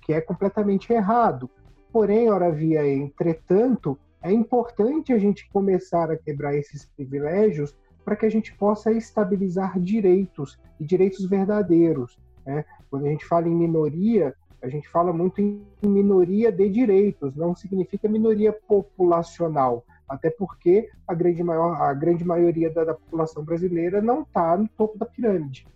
que 0.00 0.12
é 0.12 0.20
completamente 0.20 0.92
errado. 0.92 1.50
Porém, 1.92 2.30
ora 2.30 2.48
via 2.52 2.86
entretanto, 2.88 3.98
é 4.22 4.30
importante 4.30 5.12
a 5.12 5.18
gente 5.18 5.50
começar 5.50 6.12
a 6.12 6.16
quebrar 6.16 6.54
esses 6.54 6.86
privilégios 6.86 7.76
para 8.04 8.14
que 8.14 8.24
a 8.24 8.30
gente 8.30 8.54
possa 8.54 8.92
estabilizar 8.92 9.80
direitos 9.80 10.56
e 10.78 10.84
direitos 10.84 11.28
verdadeiros. 11.28 12.16
Né? 12.46 12.64
Quando 12.88 13.06
a 13.06 13.08
gente 13.08 13.26
fala 13.26 13.48
em 13.48 13.56
minoria, 13.56 14.32
a 14.62 14.68
gente 14.68 14.88
fala 14.88 15.12
muito 15.12 15.40
em 15.40 15.66
minoria 15.82 16.52
de 16.52 16.68
direitos, 16.68 17.34
não 17.34 17.52
significa 17.52 18.08
minoria 18.08 18.52
populacional 18.52 19.84
até 20.08 20.30
porque 20.30 20.90
a 21.06 21.14
grande, 21.14 21.42
maior, 21.42 21.80
a 21.80 21.92
grande 21.92 22.24
maioria 22.24 22.70
da, 22.72 22.84
da 22.84 22.94
população 22.94 23.44
brasileira 23.44 24.00
não 24.00 24.22
está 24.22 24.56
no 24.56 24.68
topo 24.68 24.98
da 24.98 25.06
pirâmide. 25.06 25.66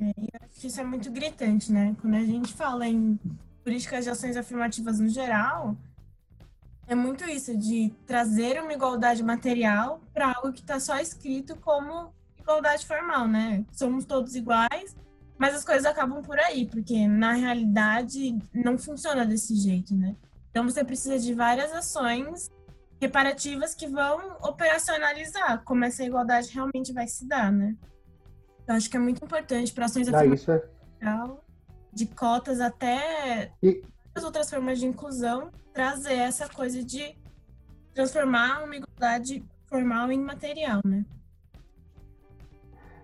É, 0.00 0.12
acho 0.42 0.60
que 0.60 0.66
isso 0.66 0.80
é 0.80 0.84
muito 0.84 1.10
gritante, 1.10 1.72
né? 1.72 1.94
Quando 2.00 2.14
a 2.14 2.24
gente 2.24 2.52
fala 2.52 2.86
em 2.86 3.18
políticas 3.62 4.04
de 4.04 4.10
ações 4.10 4.36
afirmativas 4.36 4.98
no 4.98 5.08
geral, 5.08 5.76
é 6.86 6.94
muito 6.94 7.24
isso, 7.24 7.56
de 7.56 7.92
trazer 8.06 8.60
uma 8.60 8.72
igualdade 8.72 9.22
material 9.22 10.00
para 10.12 10.34
algo 10.34 10.52
que 10.52 10.60
está 10.60 10.78
só 10.78 10.98
escrito 10.98 11.56
como 11.56 12.12
igualdade 12.38 12.86
formal, 12.86 13.26
né? 13.26 13.64
Somos 13.72 14.04
todos 14.04 14.34
iguais, 14.34 14.94
mas 15.38 15.54
as 15.54 15.64
coisas 15.64 15.86
acabam 15.86 16.22
por 16.22 16.38
aí, 16.38 16.66
porque 16.66 17.08
na 17.08 17.32
realidade 17.32 18.36
não 18.52 18.76
funciona 18.76 19.24
desse 19.24 19.54
jeito, 19.56 19.94
né? 19.94 20.14
Então 20.54 20.68
você 20.68 20.84
precisa 20.84 21.18
de 21.18 21.34
várias 21.34 21.72
ações 21.72 22.48
reparativas 23.00 23.74
que 23.74 23.88
vão 23.88 24.36
operacionalizar 24.40 25.64
como 25.64 25.84
essa 25.84 26.04
igualdade 26.04 26.54
realmente 26.54 26.92
vai 26.92 27.08
se 27.08 27.26
dar, 27.26 27.50
né? 27.50 27.74
Eu 28.64 28.76
acho 28.76 28.88
que 28.88 28.96
é 28.96 29.00
muito 29.00 29.24
importante 29.24 29.72
para 29.72 29.86
ações 29.86 30.06
ah, 30.14 30.24
isso 30.24 30.52
é... 30.52 30.62
de 31.92 32.06
cotas 32.06 32.60
até 32.60 33.50
e... 33.60 33.82
as 34.14 34.22
outras 34.22 34.48
formas 34.48 34.78
de 34.78 34.86
inclusão 34.86 35.50
trazer 35.72 36.14
essa 36.14 36.48
coisa 36.48 36.84
de 36.84 37.18
transformar 37.92 38.62
uma 38.62 38.76
igualdade 38.76 39.44
formal 39.66 40.12
em 40.12 40.20
material, 40.20 40.80
né? 40.84 41.04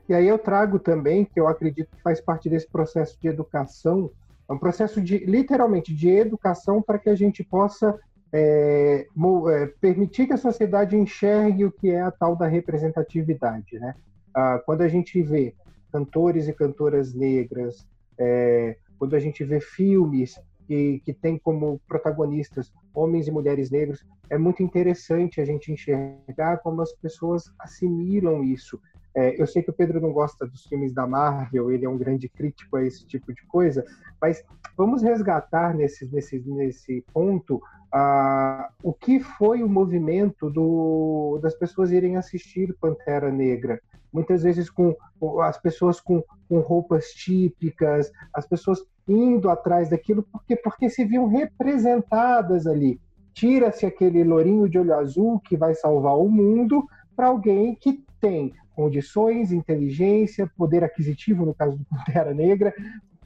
E 0.09 0.15
aí 0.15 0.29
eu 0.29 0.39
trago 0.39 0.79
também, 0.79 1.25
que 1.25 1.41
eu 1.41 1.49
acredito 1.49 1.97
que 1.97 2.01
faz 2.01 2.21
parte 2.21 2.49
desse 2.49 2.69
processo 2.69 3.19
de 3.21 3.27
educação, 3.27 4.09
é 4.51 4.53
um 4.53 4.59
processo 4.59 5.01
de, 5.01 5.19
literalmente, 5.19 5.95
de 5.95 6.09
educação 6.09 6.83
para 6.83 6.99
que 6.99 7.09
a 7.09 7.15
gente 7.15 7.45
possa 7.45 7.97
é, 8.33 9.07
é, 9.07 9.67
permitir 9.81 10.27
que 10.27 10.33
a 10.33 10.37
sociedade 10.37 10.97
enxergue 10.97 11.65
o 11.65 11.71
que 11.71 11.91
é 11.91 12.01
a 12.01 12.11
tal 12.11 12.35
da 12.35 12.49
representatividade, 12.49 13.79
né? 13.79 13.95
Ah, 14.35 14.61
quando 14.67 14.83
a 14.83 14.89
gente 14.89 15.23
vê 15.23 15.55
cantores 15.93 16.49
e 16.49 16.53
cantoras 16.53 17.15
negras, 17.15 17.87
é, 18.19 18.77
quando 18.99 19.15
a 19.15 19.21
gente 19.21 19.45
vê 19.45 19.61
filmes 19.61 20.41
que, 20.67 21.01
que 21.05 21.13
tem 21.13 21.39
como 21.39 21.81
protagonistas 21.87 22.73
homens 22.93 23.29
e 23.29 23.31
mulheres 23.31 23.71
negros, 23.71 24.05
é 24.29 24.37
muito 24.37 24.65
interessante 24.65 25.41
a 25.41 25.45
gente 25.45 25.71
enxergar 25.71 26.59
como 26.59 26.83
as 26.83 26.93
pessoas 26.93 27.53
assimilam 27.57 28.43
isso. 28.43 28.81
É, 29.15 29.41
eu 29.41 29.47
sei 29.47 29.63
que 29.63 29.71
o 29.71 29.75
Pedro 29.75 30.01
não 30.01 30.13
gosta 30.13 30.47
dos 30.47 30.65
filmes 30.67 30.93
da 30.93 31.07
Marvel, 31.07 31.71
ele 31.71 31.85
é 31.85 31.89
um 31.89 31.99
grande 31.99 32.29
crítico 32.29 32.77
a 32.77 32.85
esse 32.85 33.05
tipo 33.07 33.33
de 33.33 33.45
coisa, 33.47 33.85
mas 34.21 34.43
vamos 34.77 35.03
resgatar 35.03 35.75
nesse, 35.75 36.07
nesse, 36.13 36.39
nesse 36.47 37.05
ponto 37.13 37.57
uh, 37.57 38.73
o 38.83 38.93
que 38.93 39.21
foi 39.21 39.63
o 39.63 39.69
movimento 39.69 40.49
do, 40.49 41.39
das 41.43 41.55
pessoas 41.55 41.91
irem 41.91 42.17
assistir 42.17 42.75
Pantera 42.81 43.31
Negra. 43.31 43.81
Muitas 44.13 44.43
vezes 44.43 44.69
com 44.69 44.97
as 45.43 45.59
pessoas 45.59 46.01
com, 46.01 46.23
com 46.49 46.61
roupas 46.61 47.11
típicas, 47.11 48.11
as 48.35 48.47
pessoas 48.47 48.85
indo 49.07 49.51
atrás 49.51 49.89
daquilo, 49.89 50.23
porque, 50.23 50.57
porque 50.57 50.89
se 50.89 51.05
viam 51.05 51.27
representadas 51.27 52.67
ali. 52.67 53.01
Tira-se 53.33 53.87
aquele 53.87 54.25
lourinho 54.25 54.69
de 54.69 54.79
olho 54.79 54.95
azul 54.95 55.41
que 55.41 55.57
vai 55.57 55.75
salvar 55.75 56.17
o 56.17 56.29
mundo 56.29 56.85
para 57.15 57.29
alguém 57.29 57.75
que 57.75 58.05
tem 58.21 58.55
condições, 58.75 59.53
inteligência, 59.53 60.51
poder 60.57 60.85
aquisitivo, 60.85 61.45
no 61.45 61.55
caso 61.55 61.77
do 61.77 61.85
Pantera 61.91 62.33
Negra, 62.33 62.75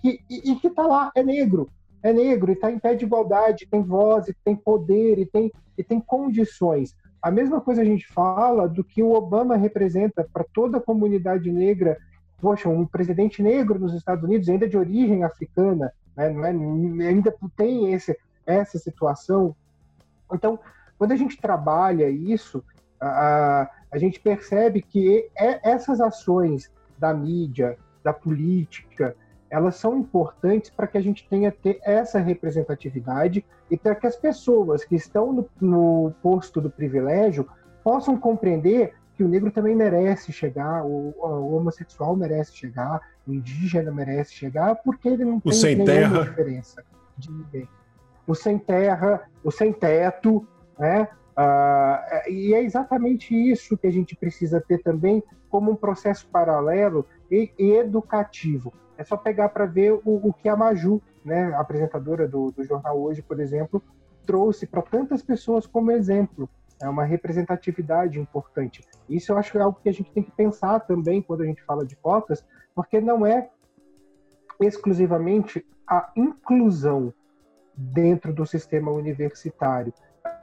que, 0.01 0.21
e, 0.29 0.53
e 0.53 0.57
que 0.57 0.69
está 0.69 0.87
lá, 0.87 1.11
é 1.15 1.23
negro, 1.23 1.69
é 2.03 2.13
negro 2.13 2.51
e 2.51 2.55
está 2.55 2.71
em 2.71 2.79
pé 2.79 2.95
de 2.95 3.05
igualdade, 3.05 3.67
tem 3.71 3.83
voz, 3.83 4.29
e 4.29 4.35
tem 4.45 4.55
poder 4.55 5.19
e 5.19 5.27
tem, 5.27 5.53
e 5.79 5.83
tem 5.83 6.01
condições. 6.01 6.95
A 7.23 7.31
mesma 7.31 7.61
coisa 7.61 7.81
a 7.81 7.85
gente 7.85 8.07
fala 8.07 8.69
do 8.69 8.85
que 8.85 9.03
o 9.03 9.13
Obama 9.13 9.57
representa 9.57 10.29
para 10.31 10.45
toda 10.53 10.77
a 10.77 10.83
comunidade 10.83 11.51
negra. 11.51 11.97
Poxa, 12.39 12.69
um 12.69 12.85
presidente 12.85 13.43
negro 13.43 13.79
nos 13.79 13.95
Estados 13.95 14.23
Unidos, 14.23 14.49
ainda 14.51 14.69
de 14.69 14.77
origem 14.77 15.25
africana, 15.25 15.91
né, 16.15 16.31
é, 16.31 17.09
ainda 17.09 17.35
tem 17.57 17.95
esse, 17.95 18.15
essa 18.45 18.79
situação. 18.79 19.57
Então, 20.31 20.59
quando 20.99 21.13
a 21.13 21.17
gente 21.17 21.41
trabalha 21.41 22.11
isso, 22.11 22.63
a, 23.07 23.71
a 23.91 23.99
gente 23.99 24.21
percebe 24.21 24.83
que 24.83 25.29
é, 25.37 25.71
essas 25.71 26.01
ações 26.01 26.71
da 26.99 27.13
mídia, 27.13 27.77
da 28.03 28.13
política, 28.13 29.17
elas 29.51 29.77
são 29.77 29.97
importantes 29.99 30.71
para 30.71 30.87
que 30.87 30.99
a 30.99 31.01
gente 31.01 31.29
tenha 31.29 31.53
ter 31.53 31.79
essa 31.85 32.19
representatividade 32.19 33.45
e 33.71 33.77
para 33.77 33.95
que 33.95 34.07
as 34.07 34.17
pessoas 34.17 34.85
que 34.85 34.97
estão 34.97 35.33
no, 35.33 35.51
no, 35.61 36.13
posto 36.23 36.61
do 36.61 36.71
privilégio 36.71 37.49
possam 37.83 38.17
compreender 38.17 38.95
que 39.15 39.23
o 39.23 39.29
negro 39.29 39.51
também 39.51 39.77
merece 39.77 40.33
chegar, 40.33 40.85
o, 40.85 41.15
o 41.17 41.57
homossexual 41.57 42.17
merece 42.17 42.57
chegar, 42.57 43.01
o 43.27 43.33
indígena 43.33 43.93
merece 43.93 44.35
chegar, 44.35 44.75
porque 44.77 45.09
ele 45.09 45.25
não 45.25 45.37
o 45.37 45.51
tem 45.51 45.77
nenhuma 45.77 45.85
terra. 45.85 46.23
diferença 46.25 46.85
de 47.17 47.31
ninguém. 47.31 47.69
O 48.27 48.35
sem 48.35 48.59
terra, 48.59 49.23
o 49.45 49.53
sem 49.53 49.73
teto, 49.73 50.47
né? 50.77 51.09
Uh, 51.37 52.31
e 52.31 52.55
é 52.55 52.63
exatamente 52.63 53.35
isso 53.35 53.77
que 53.77 53.87
a 53.87 53.91
gente 53.91 54.15
precisa 54.15 54.61
ter 54.61 54.83
também 54.83 55.23
como 55.51 55.73
um 55.73 55.77
processo 55.77 56.27
paralelo 56.29 57.07
e, 57.31 57.51
e 57.59 57.73
educativo. 57.73 58.73
É 58.97 59.03
só 59.03 59.17
pegar 59.17 59.49
para 59.49 59.67
ver 59.67 59.93
o, 59.93 60.01
o, 60.05 60.33
que 60.33 60.49
a 60.49 60.57
Maju, 60.57 61.03
né, 61.25 61.53
apresentadora 61.55 62.29
do, 62.29 62.53
do 62.53 62.65
jornal 62.65 63.01
hoje, 63.01 63.21
por 63.21 63.41
exemplo, 63.41 63.83
trouxe 64.25 64.67
para 64.67 64.83
tantas 64.83 65.23
pessoas 65.23 65.67
como 65.67 65.91
exemplo. 65.91 66.49
É 66.81 66.89
uma 66.89 67.05
representatividade 67.05 68.21
importante. 68.21 68.85
Isso 69.09 69.33
eu 69.33 69.39
acho 69.39 69.53
que 69.53 69.59
é 69.59 69.61
algo 69.61 69.79
que 69.83 69.89
a 69.89 69.93
gente 69.93 70.13
tem 70.13 70.23
que 70.23 70.33
pensar 70.33 70.81
também 70.81 71.21
quando 71.23 71.43
a 71.43 71.47
gente 71.47 71.63
fala 71.63 71.85
de 71.85 71.97
cotas, 71.97 72.45
porque 72.75 73.01
não 73.01 73.27
é 73.27 73.49
exclusivamente 74.61 75.67
a 75.87 76.11
inclusão 76.17 77.13
dentro 77.77 78.33
do 78.33 78.47
sistema 78.47 78.91
universitário. 78.91 79.93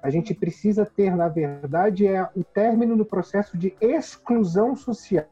A 0.02 0.10
gente 0.10 0.34
precisa 0.34 0.86
ter, 0.86 1.16
na 1.16 1.28
verdade, 1.28 2.08
é 2.08 2.28
o 2.36 2.44
término 2.44 2.98
do 2.98 3.06
processo 3.06 3.58
de 3.58 3.76
exclusão 3.80 4.76
social. 4.76 5.28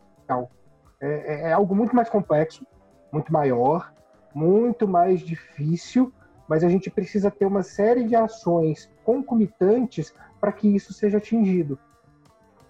É, 1.02 1.08
é, 1.08 1.42
é 1.50 1.54
algo 1.54 1.76
muito 1.76 1.96
mais 1.96 2.10
complexo, 2.10 2.66
muito 3.12 3.34
maior, 3.34 3.92
muito 4.34 4.88
mais 4.88 5.22
difícil, 5.22 6.14
mas 6.48 6.64
a 6.64 6.70
gente 6.70 6.90
precisa 6.90 7.32
ter 7.32 7.46
uma 7.46 7.64
série 7.64 8.04
de 8.04 8.16
ações 8.16 8.90
concomitantes 9.04 10.14
para 10.40 10.52
que 10.52 10.68
isso 10.68 10.94
seja 10.94 11.18
atingido. 11.18 11.80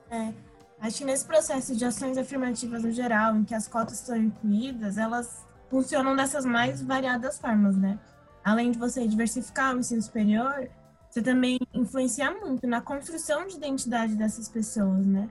É, 0.09 0.33
acho 0.79 0.99
que 0.99 1.05
nesse 1.05 1.25
processo 1.25 1.75
de 1.75 1.83
ações 1.83 2.17
afirmativas 2.17 2.83
no 2.83 2.91
geral, 2.91 3.35
em 3.35 3.43
que 3.43 3.53
as 3.53 3.67
cotas 3.67 3.97
são 3.97 4.15
incluídas, 4.15 4.97
elas 4.97 5.45
funcionam 5.69 6.15
dessas 6.15 6.45
mais 6.45 6.81
variadas 6.81 7.37
formas, 7.37 7.77
né? 7.77 7.99
Além 8.43 8.71
de 8.71 8.79
você 8.79 9.05
diversificar 9.07 9.75
o 9.75 9.79
ensino 9.79 10.01
superior, 10.01 10.69
você 11.09 11.21
também 11.21 11.59
influencia 11.73 12.31
muito 12.31 12.67
na 12.67 12.81
construção 12.81 13.47
de 13.47 13.55
identidade 13.55 14.15
dessas 14.15 14.47
pessoas, 14.47 15.05
né? 15.05 15.29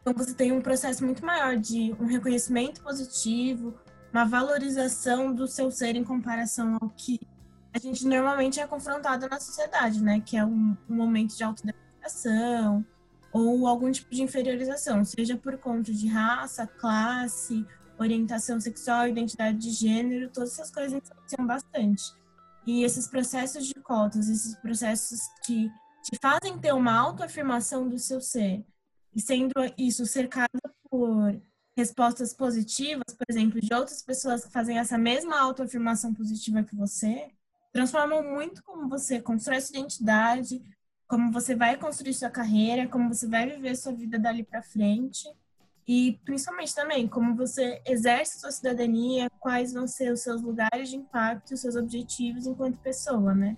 Então 0.00 0.12
você 0.14 0.34
tem 0.34 0.52
um 0.52 0.60
processo 0.60 1.04
muito 1.04 1.24
maior 1.24 1.56
de 1.56 1.94
um 1.98 2.04
reconhecimento 2.04 2.82
positivo, 2.82 3.74
uma 4.12 4.24
valorização 4.24 5.34
do 5.34 5.48
seu 5.48 5.70
ser 5.70 5.96
em 5.96 6.04
comparação 6.04 6.78
ao 6.80 6.88
que 6.90 7.18
a 7.72 7.78
gente 7.78 8.06
normalmente 8.06 8.60
é 8.60 8.66
confrontado 8.66 9.28
na 9.28 9.40
sociedade, 9.40 10.00
né? 10.00 10.20
Que 10.20 10.36
é 10.36 10.44
um, 10.44 10.76
um 10.88 10.94
momento 10.94 11.36
de 11.36 11.42
autodefinição 11.42 12.84
ou 13.32 13.66
algum 13.66 13.90
tipo 13.90 14.14
de 14.14 14.22
inferiorização, 14.22 15.04
seja 15.04 15.36
por 15.36 15.58
conta 15.58 15.92
de 15.92 16.06
raça, 16.06 16.64
classe, 16.68 17.66
orientação 17.98 18.60
sexual, 18.60 19.08
identidade 19.08 19.58
de 19.58 19.70
gênero, 19.70 20.30
todas 20.30 20.52
essas 20.52 20.70
coisas 20.70 20.92
influenciam 20.92 21.44
bastante. 21.44 22.12
E 22.66 22.82
esses 22.82 23.06
processos 23.06 23.66
de 23.66 23.74
cotas, 23.74 24.28
esses 24.28 24.56
processos 24.56 25.20
que 25.44 25.70
te 26.02 26.18
fazem 26.20 26.58
ter 26.58 26.72
uma 26.72 26.92
autoafirmação 26.92 27.88
do 27.88 27.98
seu 27.98 28.20
ser, 28.20 28.64
e 29.14 29.20
sendo 29.20 29.52
isso 29.76 30.06
cercado 30.06 30.60
por 30.90 31.40
respostas 31.76 32.32
positivas, 32.32 33.14
por 33.16 33.24
exemplo, 33.28 33.60
de 33.60 33.72
outras 33.74 34.02
pessoas 34.02 34.44
que 34.44 34.52
fazem 34.52 34.78
essa 34.78 34.96
mesma 34.96 35.38
autoafirmação 35.38 36.14
positiva 36.14 36.62
que 36.62 36.74
você, 36.74 37.30
transformam 37.72 38.22
muito 38.22 38.62
como 38.62 38.88
você 38.88 39.20
constrói 39.20 39.60
sua 39.60 39.78
identidade, 39.78 40.62
como 41.06 41.32
você 41.32 41.54
vai 41.54 41.76
construir 41.76 42.14
sua 42.14 42.30
carreira, 42.30 42.88
como 42.88 43.12
você 43.12 43.26
vai 43.26 43.48
viver 43.48 43.76
sua 43.76 43.92
vida 43.92 44.18
dali 44.18 44.42
para 44.42 44.62
frente 44.62 45.28
e 45.86 46.18
principalmente 46.24 46.74
também 46.74 47.06
como 47.06 47.36
você 47.36 47.80
exerce 47.86 48.40
sua 48.40 48.50
cidadania, 48.50 49.28
quais 49.38 49.72
vão 49.72 49.86
ser 49.86 50.12
os 50.12 50.20
seus 50.20 50.42
lugares 50.42 50.88
de 50.88 50.96
impacto, 50.96 51.52
os 51.52 51.60
seus 51.60 51.76
objetivos 51.76 52.46
enquanto 52.46 52.78
pessoa, 52.78 53.34
né? 53.34 53.56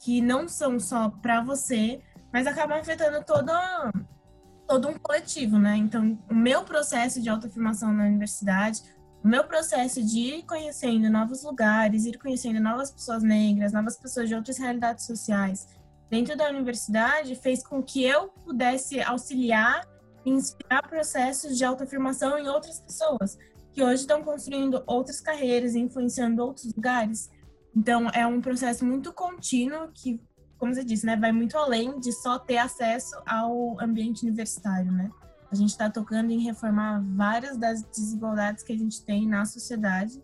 Que 0.00 0.20
não 0.20 0.48
são 0.48 0.80
só 0.80 1.08
para 1.10 1.42
você, 1.42 2.00
mas 2.32 2.46
acabam 2.46 2.78
afetando 2.78 3.24
todo 3.24 3.52
todo 4.66 4.88
um 4.88 4.98
coletivo, 4.98 5.58
né? 5.58 5.76
Então, 5.76 6.18
o 6.30 6.34
meu 6.34 6.62
processo 6.62 7.22
de 7.22 7.28
autoafirmação 7.30 7.92
na 7.92 8.04
universidade, 8.04 8.82
o 9.24 9.28
meu 9.28 9.44
processo 9.44 10.02
de 10.02 10.18
ir 10.18 10.42
conhecendo 10.44 11.08
novos 11.10 11.42
lugares, 11.42 12.04
ir 12.04 12.18
conhecendo 12.18 12.60
novas 12.60 12.90
pessoas 12.90 13.22
negras, 13.22 13.72
novas 13.72 13.96
pessoas 13.96 14.28
de 14.28 14.34
outras 14.34 14.58
realidades 14.58 15.06
sociais 15.06 15.66
dentro 16.10 16.36
da 16.36 16.48
universidade, 16.48 17.34
fez 17.34 17.62
com 17.62 17.82
que 17.82 18.02
eu 18.02 18.28
pudesse 18.44 19.00
auxiliar 19.00 19.86
inspirar 20.28 20.86
processos 20.88 21.56
de 21.56 21.64
autoafirmação 21.64 22.38
em 22.38 22.48
outras 22.48 22.80
pessoas 22.80 23.38
que 23.72 23.82
hoje 23.82 24.02
estão 24.02 24.22
construindo 24.22 24.82
outras 24.86 25.20
carreiras 25.20 25.74
influenciando 25.74 26.42
outros 26.42 26.72
lugares. 26.74 27.30
Então, 27.76 28.08
é 28.10 28.26
um 28.26 28.40
processo 28.40 28.84
muito 28.84 29.12
contínuo 29.12 29.88
que, 29.94 30.20
como 30.58 30.74
você 30.74 30.82
disse, 30.82 31.06
né, 31.06 31.16
vai 31.16 31.30
muito 31.30 31.56
além 31.56 32.00
de 32.00 32.12
só 32.12 32.38
ter 32.38 32.58
acesso 32.58 33.14
ao 33.24 33.80
ambiente 33.80 34.24
universitário, 34.24 34.90
né? 34.90 35.10
A 35.50 35.54
gente 35.54 35.70
está 35.70 35.88
tocando 35.88 36.30
em 36.30 36.40
reformar 36.40 37.02
várias 37.14 37.56
das 37.56 37.82
desigualdades 37.82 38.62
que 38.62 38.72
a 38.72 38.76
gente 38.76 39.02
tem 39.04 39.26
na 39.26 39.44
sociedade, 39.44 40.22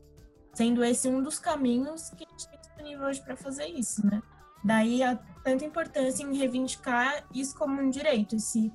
sendo 0.53 0.85
esse 0.85 1.09
um 1.09 1.23
dos 1.23 1.39
caminhos 1.39 2.11
que 2.11 2.25
a 2.25 2.31
gente 2.31 2.49
tem 2.49 2.61
disponível 2.61 3.07
hoje 3.07 3.23
para 3.23 3.37
fazer 3.37 3.67
isso, 3.67 4.05
né? 4.07 4.23
Daí 4.65 5.03
a 5.03 5.17
tanta 5.43 5.65
importância 5.65 6.25
em 6.25 6.37
reivindicar 6.37 7.25
isso 7.35 7.57
como 7.57 7.81
um 7.81 7.91
direito, 7.91 8.37
esse, 8.37 8.73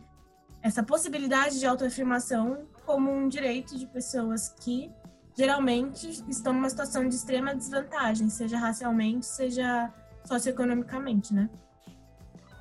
essa 0.61 0.83
possibilidade 0.83 1.59
de 1.59 1.65
autoafirmação 1.65 2.65
como 2.85 3.11
um 3.11 3.27
direito 3.27 3.77
de 3.77 3.85
pessoas 3.85 4.49
que 4.49 4.91
geralmente 5.37 6.23
estão 6.27 6.51
numa 6.51 6.69
situação 6.69 7.07
de 7.07 7.15
extrema 7.15 7.55
desvantagem, 7.55 8.29
seja 8.29 8.57
racialmente, 8.57 9.25
seja 9.25 9.91
socioeconomicamente, 10.25 11.33
né? 11.33 11.49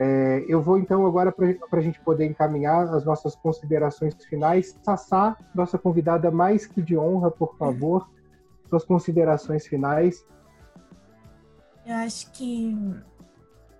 É, 0.00 0.44
eu 0.46 0.62
vou 0.62 0.78
então 0.78 1.04
agora 1.04 1.32
para 1.32 1.48
a 1.72 1.80
gente 1.80 1.98
poder 2.00 2.24
encaminhar 2.24 2.94
as 2.94 3.04
nossas 3.04 3.34
considerações 3.34 4.14
finais. 4.26 4.78
Sassá, 4.82 5.36
nossa 5.52 5.76
convidada 5.76 6.30
mais 6.30 6.66
que 6.66 6.80
de 6.80 6.96
honra, 6.96 7.32
por 7.32 7.56
favor, 7.56 8.08
suas 8.68 8.84
considerações 8.84 9.66
finais. 9.66 10.24
Eu 11.84 11.96
acho 11.96 12.30
que 12.30 12.76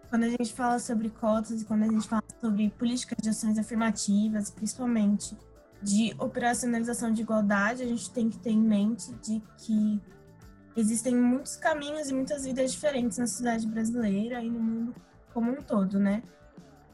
quando 0.09 0.25
a 0.25 0.29
gente 0.29 0.53
fala 0.53 0.79
sobre 0.79 1.11
cotas 1.11 1.62
e 1.62 1.64
quando 1.64 1.83
a 1.83 1.88
gente 1.88 2.09
fala 2.09 2.25
sobre 2.40 2.71
políticas 2.71 3.18
de 3.23 3.29
ações 3.29 3.59
afirmativas, 3.59 4.51
principalmente 4.51 5.37
de 5.83 6.14
operacionalização 6.18 7.12
de 7.12 7.23
igualdade, 7.23 7.83
a 7.83 7.87
gente 7.87 8.11
tem 8.11 8.29
que 8.29 8.38
ter 8.38 8.51
em 8.51 8.61
mente 8.61 9.12
de 9.16 9.42
que 9.59 10.01
existem 10.77 11.14
muitos 11.14 11.57
caminhos 11.57 12.09
e 12.09 12.14
muitas 12.14 12.44
vidas 12.44 12.73
diferentes 12.73 13.18
na 13.18 13.27
sociedade 13.27 13.66
brasileira 13.66 14.42
e 14.42 14.51
no 14.51 14.61
mundo 14.61 14.94
como 15.33 15.53
um 15.53 15.62
todo, 15.62 15.99
né? 15.99 16.23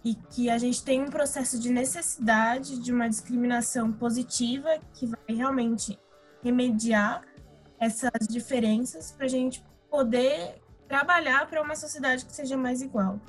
E 0.05 0.15
que 0.15 0.51
a 0.51 0.59
gente 0.59 0.83
tem 0.83 1.01
um 1.03 1.09
processo 1.09 1.59
de 1.59 1.71
necessidade 1.71 2.79
de 2.79 2.93
uma 2.93 3.09
discriminação 3.09 3.91
positiva 3.93 4.69
que 4.93 5.07
vai 5.07 5.37
realmente 5.37 5.99
remediar 6.43 7.23
essas 7.79 8.27
diferenças 8.29 9.13
para 9.13 9.27
a 9.27 9.29
gente 9.29 9.65
poder 9.91 10.61
trabalhar 10.89 11.47
para 11.49 11.63
uma 11.63 11.75
sociedade 11.75 12.25
que 12.25 12.35
seja 12.35 12.57
mais 12.57 12.83
igual. 12.83 13.21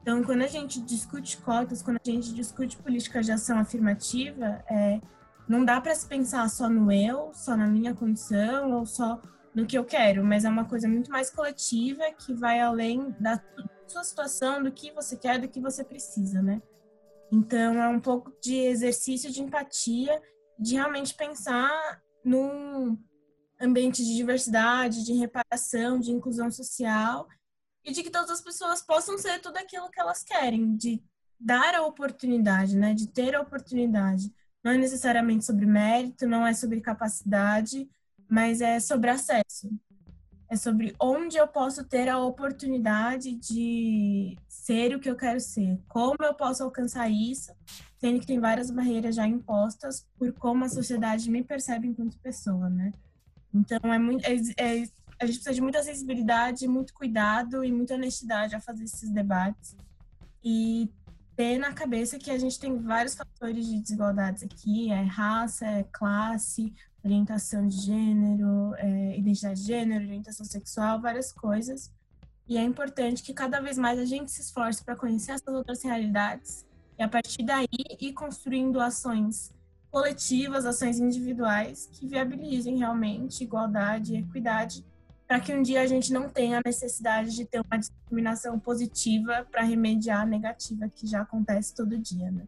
Então, 0.00 0.22
quando 0.24 0.42
a 0.42 0.48
gente 0.48 0.80
discute 0.80 1.36
cotas, 1.38 1.80
quando 1.80 1.98
a 2.04 2.10
gente 2.10 2.34
discute 2.34 2.76
políticas 2.76 3.24
de 3.24 3.32
ação 3.32 3.58
afirmativa, 3.58 4.64
é, 4.68 5.00
não 5.48 5.64
dá 5.64 5.80
para 5.80 5.94
se 5.94 6.06
pensar 6.06 6.48
só 6.48 6.68
no 6.68 6.90
eu, 6.90 7.30
só 7.32 7.56
na 7.56 7.66
minha 7.66 7.94
condição 7.94 8.72
ou 8.72 8.84
só 8.84 9.20
no 9.54 9.66
que 9.66 9.78
eu 9.78 9.84
quero, 9.84 10.24
mas 10.24 10.44
é 10.44 10.48
uma 10.48 10.64
coisa 10.64 10.88
muito 10.88 11.10
mais 11.10 11.30
coletiva 11.30 12.02
que 12.18 12.32
vai 12.34 12.60
além 12.60 13.14
da 13.20 13.40
sua 13.86 14.02
situação, 14.02 14.62
do 14.62 14.72
que 14.72 14.90
você 14.90 15.16
quer, 15.16 15.38
do 15.38 15.48
que 15.48 15.60
você 15.60 15.84
precisa, 15.84 16.40
né? 16.42 16.60
Então, 17.30 17.80
é 17.80 17.88
um 17.88 18.00
pouco 18.00 18.32
de 18.42 18.56
exercício 18.56 19.30
de 19.30 19.40
empatia, 19.40 20.20
de 20.58 20.74
realmente 20.74 21.14
pensar 21.14 22.02
num 22.24 22.98
ambiente 23.62 24.04
de 24.04 24.14
diversidade, 24.14 25.04
de 25.04 25.12
reparação, 25.14 25.98
de 25.98 26.10
inclusão 26.10 26.50
social 26.50 27.28
e 27.84 27.92
de 27.92 28.02
que 28.02 28.10
todas 28.10 28.30
as 28.30 28.40
pessoas 28.40 28.82
possam 28.82 29.16
ser 29.16 29.40
tudo 29.40 29.56
aquilo 29.56 29.90
que 29.90 30.00
elas 30.00 30.22
querem, 30.22 30.76
de 30.76 31.02
dar 31.38 31.74
a 31.74 31.86
oportunidade, 31.86 32.76
né? 32.76 32.92
De 32.94 33.06
ter 33.06 33.34
a 33.34 33.40
oportunidade. 33.40 34.32
Não 34.62 34.72
é 34.72 34.76
necessariamente 34.76 35.44
sobre 35.44 35.66
mérito, 35.66 36.26
não 36.26 36.46
é 36.46 36.52
sobre 36.54 36.80
capacidade, 36.80 37.88
mas 38.28 38.60
é 38.60 38.78
sobre 38.78 39.10
acesso 39.10 39.68
é 40.52 40.56
sobre 40.56 40.94
onde 41.00 41.38
eu 41.38 41.48
posso 41.48 41.82
ter 41.82 42.10
a 42.10 42.18
oportunidade 42.18 43.34
de 43.36 44.36
ser 44.46 44.94
o 44.94 45.00
que 45.00 45.08
eu 45.08 45.16
quero 45.16 45.40
ser, 45.40 45.80
como 45.88 46.16
eu 46.20 46.34
posso 46.34 46.62
alcançar 46.62 47.08
isso, 47.08 47.50
sendo 47.96 48.20
que 48.20 48.26
tem 48.26 48.38
várias 48.38 48.70
barreiras 48.70 49.16
já 49.16 49.26
impostas 49.26 50.06
por 50.18 50.30
como 50.34 50.62
a 50.62 50.68
sociedade 50.68 51.30
me 51.30 51.42
percebe 51.42 51.88
enquanto 51.88 52.18
pessoa, 52.18 52.68
né? 52.68 52.92
Então 53.52 53.92
é 53.92 53.98
muito, 53.98 54.24
é, 54.24 54.34
é, 54.56 54.88
a 55.18 55.26
gente 55.26 55.36
precisa 55.36 55.54
de 55.54 55.60
muita 55.60 55.82
sensibilidade, 55.82 56.66
muito 56.66 56.94
cuidado 56.94 57.64
e 57.64 57.70
muita 57.70 57.94
honestidade 57.94 58.54
a 58.54 58.60
fazer 58.60 58.84
esses 58.84 59.10
debates 59.10 59.76
e 60.42 60.90
ter 61.36 61.58
na 61.58 61.72
cabeça 61.72 62.18
que 62.18 62.30
a 62.30 62.38
gente 62.38 62.58
tem 62.58 62.76
vários 62.78 63.14
fatores 63.14 63.66
de 63.66 63.80
desigualdades 63.80 64.42
aqui, 64.42 64.90
é 64.90 65.02
raça, 65.02 65.66
é 65.66 65.84
classe, 65.84 66.72
orientação 67.04 67.66
de 67.66 67.76
gênero, 67.76 68.74
é, 68.76 69.18
identidade 69.18 69.60
de 69.60 69.66
gênero, 69.66 70.04
orientação 70.04 70.44
sexual, 70.44 71.00
várias 71.00 71.32
coisas. 71.32 71.90
E 72.48 72.56
é 72.56 72.62
importante 72.62 73.22
que 73.22 73.32
cada 73.32 73.60
vez 73.60 73.78
mais 73.78 73.98
a 73.98 74.04
gente 74.04 74.30
se 74.30 74.40
esforce 74.42 74.84
para 74.84 74.96
conhecer 74.96 75.32
essas 75.32 75.54
outras 75.54 75.82
realidades 75.82 76.66
e 76.98 77.02
a 77.02 77.08
partir 77.08 77.42
daí 77.44 77.66
ir 78.00 78.12
construindo 78.12 78.80
ações 78.80 79.52
coletivas, 79.92 80.64
ações 80.64 80.98
individuais 80.98 81.88
que 81.92 82.06
viabilizem 82.06 82.78
realmente 82.78 83.44
igualdade 83.44 84.14
e 84.14 84.18
equidade 84.18 84.82
para 85.28 85.38
que 85.38 85.54
um 85.54 85.62
dia 85.62 85.82
a 85.82 85.86
gente 85.86 86.12
não 86.12 86.28
tenha 86.28 86.58
a 86.58 86.62
necessidade 86.64 87.34
de 87.36 87.44
ter 87.44 87.60
uma 87.60 87.78
discriminação 87.78 88.58
positiva 88.58 89.46
para 89.50 89.62
remediar 89.62 90.22
a 90.22 90.26
negativa 90.26 90.88
que 90.88 91.06
já 91.06 91.20
acontece 91.20 91.74
todo 91.74 91.96
dia, 91.98 92.30
né? 92.30 92.42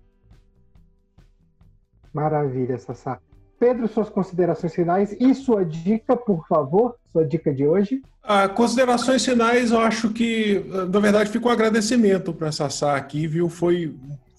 Maravilha, 2.13 2.79
Sassá. 2.79 3.19
Pedro, 3.59 3.89
suas 3.89 4.09
considerações 4.09 4.75
finais 4.75 5.17
e 5.19 5.35
sua 5.35 5.65
dica, 5.65 6.17
por 6.17 6.47
favor, 6.47 6.97
sua 7.13 7.25
dica 7.25 7.53
de 7.53 7.67
hoje. 7.67 8.03
Ah, 8.23 8.49
considerações 8.49 9.25
finais, 9.25 9.71
eu 9.71 9.81
acho 9.81 10.11
que, 10.11 10.65
na 10.91 11.01
verdade, 11.01 11.31
fica 11.31 11.47
um 11.47 11.51
agradecimento 11.51 12.33
para 12.33 12.49
a 12.49 12.53
Sassá 12.53 12.97
aqui, 12.97 13.27
viu? 13.27 13.49
Foi, 13.49 13.95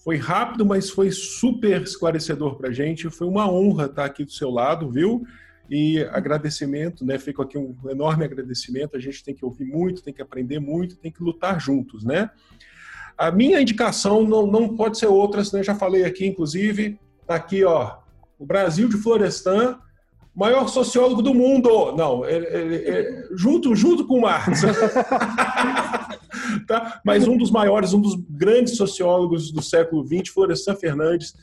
foi 0.06 0.18
rápido, 0.18 0.64
mas 0.64 0.88
foi 0.88 1.10
super 1.10 1.82
esclarecedor 1.82 2.54
para 2.54 2.68
a 2.68 2.72
gente. 2.72 3.10
Foi 3.10 3.26
uma 3.26 3.50
honra 3.50 3.86
estar 3.86 4.04
aqui 4.04 4.24
do 4.24 4.30
seu 4.30 4.50
lado, 4.50 4.88
viu? 4.88 5.26
E 5.68 6.00
agradecimento, 6.12 7.04
né? 7.04 7.18
Fico 7.18 7.42
aqui 7.42 7.58
um 7.58 7.74
enorme 7.90 8.24
agradecimento. 8.24 8.96
A 8.96 9.00
gente 9.00 9.24
tem 9.24 9.34
que 9.34 9.44
ouvir 9.44 9.64
muito, 9.64 10.04
tem 10.04 10.14
que 10.14 10.22
aprender 10.22 10.60
muito, 10.60 10.94
tem 10.96 11.10
que 11.10 11.20
lutar 11.20 11.60
juntos, 11.60 12.04
né? 12.04 12.30
A 13.18 13.32
minha 13.32 13.60
indicação 13.60 14.22
não, 14.22 14.46
não 14.46 14.76
pode 14.76 14.96
ser 14.96 15.08
outra, 15.08 15.42
né? 15.52 15.64
já 15.64 15.74
falei 15.74 16.04
aqui, 16.04 16.24
inclusive, 16.24 17.00
tá 17.26 17.34
aqui, 17.34 17.64
ó, 17.64 17.96
o 18.38 18.46
Brasil 18.46 18.88
de 18.88 18.98
Florestan, 18.98 19.76
maior 20.32 20.68
sociólogo 20.68 21.20
do 21.20 21.34
mundo. 21.34 21.96
Não, 21.96 22.22
junto, 23.36 23.74
junto 23.74 24.06
com 24.06 24.20
Marx. 24.20 24.62
tá? 26.66 27.00
Mas 27.04 27.26
um 27.26 27.36
dos 27.36 27.50
maiores, 27.50 27.92
um 27.92 28.00
dos 28.00 28.14
grandes 28.14 28.76
sociólogos 28.76 29.50
do 29.50 29.62
século 29.62 30.06
XX, 30.06 30.32
Florestan 30.32 30.76
Fernandes, 30.76 31.34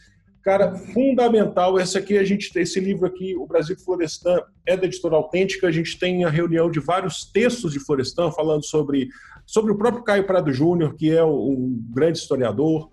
Cara, 0.43 0.76
fundamental. 0.76 1.80
Esse 1.80 1.97
aqui, 1.97 2.17
a 2.17 2.23
gente 2.23 2.52
esse 2.60 2.78
livro 2.78 3.06
aqui, 3.06 3.34
O 3.34 3.47
Brasil 3.47 3.78
Florestan, 3.80 4.41
é 4.65 4.76
da 4.76 4.86
editora 4.86 5.15
autêntica. 5.15 5.67
A 5.67 5.71
gente 5.71 5.97
tem 5.97 6.26
a 6.26 6.30
reunião 6.30 6.69
de 6.69 6.82
vários 6.82 7.23
textos 7.23 7.71
de 7.71 7.80
Florestan 7.80 8.30
falando 8.30 8.65
sobre, 8.65 9.08
sobre 9.45 9.71
o 9.71 9.78
próprio 9.78 10.04
Caio 10.04 10.28
Prado 10.28 10.52
Júnior, 10.52 10.95
que 10.95 11.10
é 11.10 11.23
um 11.23 11.82
grande 11.93 12.17
historiador, 12.17 12.89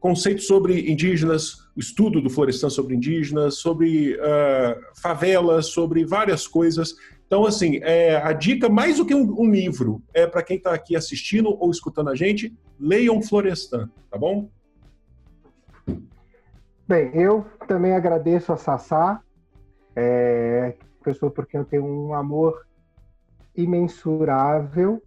conceitos 0.00 0.46
sobre 0.46 0.90
indígenas, 0.90 1.56
o 1.76 1.80
estudo 1.80 2.22
do 2.22 2.30
Florestan 2.30 2.70
sobre 2.70 2.94
indígenas, 2.94 3.58
sobre 3.58 4.14
uh, 4.14 5.00
favelas, 5.02 5.66
sobre 5.66 6.06
várias 6.06 6.46
coisas. 6.46 6.94
Então, 7.34 7.46
assim, 7.46 7.80
é, 7.82 8.14
a 8.14 8.32
dica, 8.32 8.68
mais 8.68 8.98
do 8.98 9.04
que 9.04 9.12
um, 9.12 9.40
um 9.40 9.50
livro, 9.50 10.00
é 10.14 10.24
para 10.24 10.40
quem 10.40 10.56
está 10.56 10.72
aqui 10.72 10.94
assistindo 10.94 11.48
ou 11.48 11.68
escutando 11.68 12.08
a 12.08 12.14
gente, 12.14 12.56
leiam 12.78 13.20
Florestan, 13.20 13.90
tá 14.08 14.16
bom? 14.16 14.48
Bem, 16.86 17.10
eu 17.12 17.44
também 17.66 17.92
agradeço 17.92 18.52
a 18.52 18.56
Sassá, 18.56 19.20
é, 19.96 20.76
pessoa 21.02 21.28
por 21.28 21.44
quem 21.44 21.58
eu 21.58 21.66
tenho 21.66 21.84
um 21.84 22.14
amor 22.14 22.68
imensurável. 23.56 25.02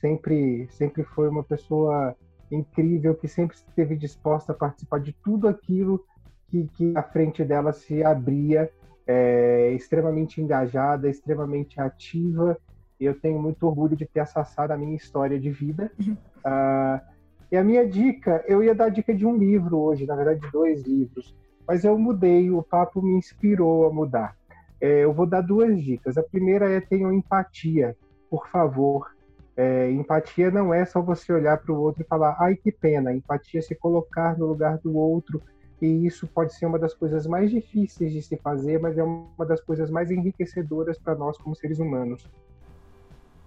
Sempre, 0.00 0.66
sempre 0.72 1.04
foi 1.04 1.28
uma 1.28 1.44
pessoa 1.44 2.16
incrível 2.50 3.14
que 3.14 3.28
sempre 3.28 3.56
esteve 3.56 3.94
disposta 3.94 4.50
a 4.50 4.56
participar 4.56 4.98
de 4.98 5.12
tudo 5.12 5.46
aquilo 5.46 6.04
que, 6.48 6.68
que 6.74 6.92
à 6.96 7.04
frente 7.04 7.44
dela 7.44 7.72
se 7.72 8.02
abria, 8.02 8.68
é, 9.06 9.72
extremamente 9.72 10.40
engajada, 10.40 11.08
extremamente 11.08 11.80
ativa. 11.80 12.56
Eu 13.00 13.18
tenho 13.18 13.40
muito 13.40 13.66
orgulho 13.66 13.96
de 13.96 14.06
ter 14.06 14.20
a 14.20 14.26
Sassá 14.26 14.68
na 14.68 14.76
minha 14.76 14.96
história 14.96 15.38
de 15.38 15.50
vida. 15.50 15.90
Uh, 16.00 17.12
e 17.50 17.56
a 17.56 17.62
minha 17.62 17.86
dica, 17.86 18.42
eu 18.46 18.62
ia 18.62 18.74
dar 18.74 18.86
a 18.86 18.88
dica 18.88 19.14
de 19.14 19.26
um 19.26 19.36
livro 19.36 19.78
hoje, 19.78 20.06
na 20.06 20.16
verdade, 20.16 20.40
dois 20.50 20.82
livros, 20.86 21.36
mas 21.66 21.84
eu 21.84 21.98
mudei, 21.98 22.50
o 22.50 22.62
papo 22.62 23.02
me 23.02 23.14
inspirou 23.14 23.86
a 23.86 23.92
mudar. 23.92 24.36
É, 24.80 25.04
eu 25.04 25.12
vou 25.12 25.26
dar 25.26 25.42
duas 25.42 25.80
dicas. 25.80 26.16
A 26.16 26.22
primeira 26.22 26.70
é 26.70 26.80
tenham 26.80 27.12
empatia, 27.12 27.96
por 28.30 28.48
favor. 28.48 29.10
É, 29.56 29.90
empatia 29.90 30.50
não 30.50 30.72
é 30.72 30.84
só 30.84 31.00
você 31.02 31.32
olhar 31.32 31.58
para 31.58 31.72
o 31.72 31.80
outro 31.80 32.02
e 32.02 32.06
falar, 32.06 32.36
ai 32.40 32.56
que 32.56 32.72
pena. 32.72 33.14
Empatia 33.14 33.60
é 33.60 33.62
se 33.62 33.74
colocar 33.74 34.36
no 34.38 34.46
lugar 34.46 34.78
do 34.78 34.96
outro, 34.96 35.42
e 35.82 36.06
isso 36.06 36.28
pode 36.28 36.54
ser 36.54 36.66
uma 36.66 36.78
das 36.78 36.94
coisas 36.94 37.26
mais 37.26 37.50
difíceis 37.50 38.12
de 38.12 38.22
se 38.22 38.36
fazer, 38.36 38.78
mas 38.78 38.96
é 38.96 39.02
uma 39.02 39.44
das 39.44 39.60
coisas 39.60 39.90
mais 39.90 40.12
enriquecedoras 40.12 40.96
para 40.96 41.16
nós 41.16 41.36
como 41.36 41.56
seres 41.56 41.80
humanos. 41.80 42.30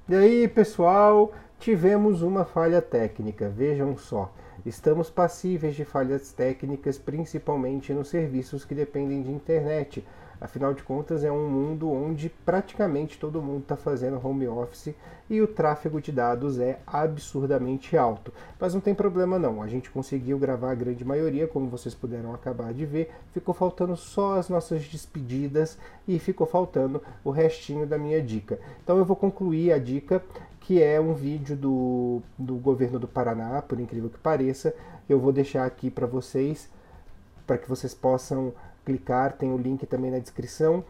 E 0.10 0.14
aí, 0.14 0.48
pessoal, 0.50 1.32
tivemos 1.58 2.22
uma 2.22 2.44
falha 2.44 2.82
técnica. 2.82 3.48
Vejam 3.48 3.96
só, 3.96 4.34
estamos 4.66 5.10
passíveis 5.10 5.76
de 5.76 5.86
falhas 5.86 6.34
técnicas, 6.34 6.98
principalmente 7.00 7.94
nos 7.94 8.10
serviços 8.10 8.66
que 8.66 8.76
dependem 8.76 9.24
de 9.24 9.32
internet. 9.32 10.06
Afinal 10.40 10.74
de 10.74 10.84
contas, 10.84 11.24
é 11.24 11.32
um 11.32 11.50
mundo 11.50 11.90
onde 11.90 12.30
praticamente 12.30 13.18
todo 13.18 13.42
mundo 13.42 13.62
está 13.62 13.76
fazendo 13.76 14.20
home 14.24 14.48
office 14.48 14.94
e 15.30 15.42
o 15.42 15.48
tráfego 15.48 16.02
de 16.02 16.12
dados 16.12 16.60
é 16.60 16.80
absurdamente 16.86 17.98
alto. 17.98 18.32
Mas 18.60 18.74
não 18.74 18.82
tem 18.82 18.94
problema 18.94 19.40
não, 19.40 19.62
a 19.62 19.68
gente 19.68 19.90
conseguiu 19.90 20.38
gravar 20.38 20.72
a 20.72 20.76
grande 20.76 21.04
maioria, 21.04 21.48
como 21.48 21.70
vocês 21.70 21.96
puderam 21.96 22.34
acabar 22.34 22.74
de 22.74 22.86
ver. 22.86 23.12
Ficou 23.32 23.54
faltando 23.54 23.96
só 23.96 24.38
as 24.38 24.50
nossas 24.50 24.84
despedidas 24.86 25.78
e 26.08 26.20
ficou 26.20 26.46
faltando 26.46 27.02
o 27.24 27.32
restinho 27.32 27.88
da 27.88 27.98
minha 27.98 28.22
dica. 28.22 28.60
Então 28.84 28.98
eu 28.98 29.06
vou 29.06 29.16
concluir 29.16 29.72
a 29.72 29.80
dica 29.80 30.22
que 30.66 30.82
é 30.82 31.00
um 31.00 31.14
vídeo 31.14 31.56
do, 31.56 32.22
do 32.38 32.56
governo 32.56 32.98
do 32.98 33.08
Paraná, 33.08 33.62
por 33.62 33.80
incrível 33.80 34.10
que 34.10 34.18
pareça. 34.18 34.74
Eu 35.08 35.20
vou 35.20 35.32
deixar 35.32 35.64
aqui 35.64 35.92
para 35.92 36.08
vocês, 36.08 36.68
para 37.46 37.56
que 37.56 37.70
vocês 37.70 37.94
possam 37.94 38.52
clicar, 38.86 39.34
tem 39.34 39.52
o 39.52 39.58
link 39.58 39.86
também 39.86 40.12
na 40.12 40.20
descrição, 40.20 40.84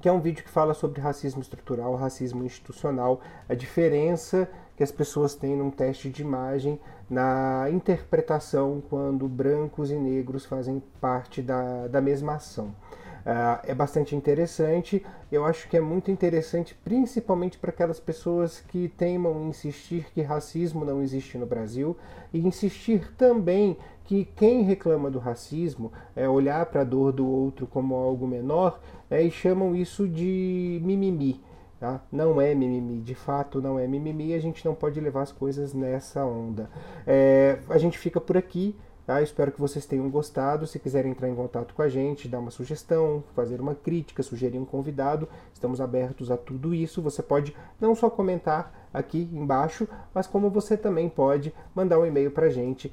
que 0.00 0.08
é 0.08 0.12
um 0.12 0.20
vídeo 0.20 0.44
que 0.44 0.50
fala 0.50 0.72
sobre 0.72 1.00
racismo 1.00 1.42
estrutural, 1.42 1.94
racismo 1.94 2.44
institucional, 2.44 3.20
a 3.48 3.54
diferença 3.54 4.48
que 4.76 4.82
as 4.82 4.90
pessoas 4.90 5.34
têm 5.34 5.56
num 5.56 5.70
teste 5.70 6.08
de 6.08 6.22
imagem 6.22 6.80
na 7.08 7.66
interpretação 7.70 8.82
quando 8.88 9.28
brancos 9.28 9.90
e 9.90 9.96
negros 9.96 10.46
fazem 10.46 10.82
parte 11.00 11.42
da, 11.42 11.86
da 11.88 12.00
mesma 12.00 12.36
ação. 12.36 12.74
Uh, 13.20 13.60
é 13.64 13.74
bastante 13.74 14.16
interessante. 14.16 15.04
Eu 15.30 15.44
acho 15.44 15.68
que 15.68 15.76
é 15.76 15.80
muito 15.80 16.10
interessante, 16.10 16.74
principalmente 16.82 17.58
para 17.58 17.70
aquelas 17.70 18.00
pessoas 18.00 18.60
que 18.60 18.88
teimam 18.88 19.46
insistir 19.48 20.06
que 20.14 20.22
racismo 20.22 20.84
não 20.84 21.02
existe 21.02 21.36
no 21.36 21.44
Brasil 21.44 21.94
e 22.32 22.38
insistir 22.38 23.12
também 23.18 23.76
que 24.10 24.24
quem 24.24 24.62
reclama 24.62 25.08
do 25.08 25.20
racismo 25.20 25.92
é 26.16 26.28
olhar 26.28 26.66
para 26.66 26.80
a 26.80 26.84
dor 26.84 27.12
do 27.12 27.24
outro 27.24 27.64
como 27.64 27.94
algo 27.94 28.26
menor 28.26 28.80
né, 29.08 29.22
e 29.22 29.30
chamam 29.30 29.76
isso 29.76 30.08
de 30.08 30.80
mimimi. 30.82 31.40
Tá? 31.78 32.02
Não 32.10 32.40
é 32.40 32.52
mimimi, 32.52 33.00
de 33.02 33.14
fato 33.14 33.62
não 33.62 33.78
é 33.78 33.86
mimimi, 33.86 34.34
a 34.34 34.40
gente 34.40 34.64
não 34.64 34.74
pode 34.74 35.00
levar 35.00 35.22
as 35.22 35.30
coisas 35.30 35.72
nessa 35.72 36.24
onda. 36.24 36.68
É, 37.06 37.60
a 37.68 37.78
gente 37.78 37.96
fica 37.98 38.20
por 38.20 38.36
aqui. 38.36 38.74
Tá? 39.06 39.22
Espero 39.22 39.50
que 39.50 39.60
vocês 39.60 39.86
tenham 39.86 40.08
gostado. 40.10 40.66
Se 40.66 40.78
quiserem 40.78 41.12
entrar 41.12 41.28
em 41.28 41.34
contato 41.34 41.74
com 41.74 41.82
a 41.82 41.88
gente, 41.88 42.28
dar 42.28 42.38
uma 42.38 42.50
sugestão, 42.50 43.24
fazer 43.34 43.60
uma 43.60 43.74
crítica, 43.74 44.22
sugerir 44.22 44.58
um 44.58 44.64
convidado, 44.64 45.28
estamos 45.52 45.80
abertos 45.80 46.30
a 46.30 46.36
tudo 46.36 46.74
isso. 46.74 47.02
Você 47.02 47.22
pode 47.22 47.56
não 47.80 47.94
só 47.94 48.08
comentar 48.08 48.88
aqui 48.92 49.28
embaixo, 49.32 49.88
mas 50.14 50.26
como 50.26 50.50
você 50.50 50.76
também 50.76 51.08
pode 51.08 51.54
mandar 51.74 51.98
um 51.98 52.06
e-mail 52.06 52.30
para 52.30 52.46
a 52.46 52.50
gente, 52.50 52.92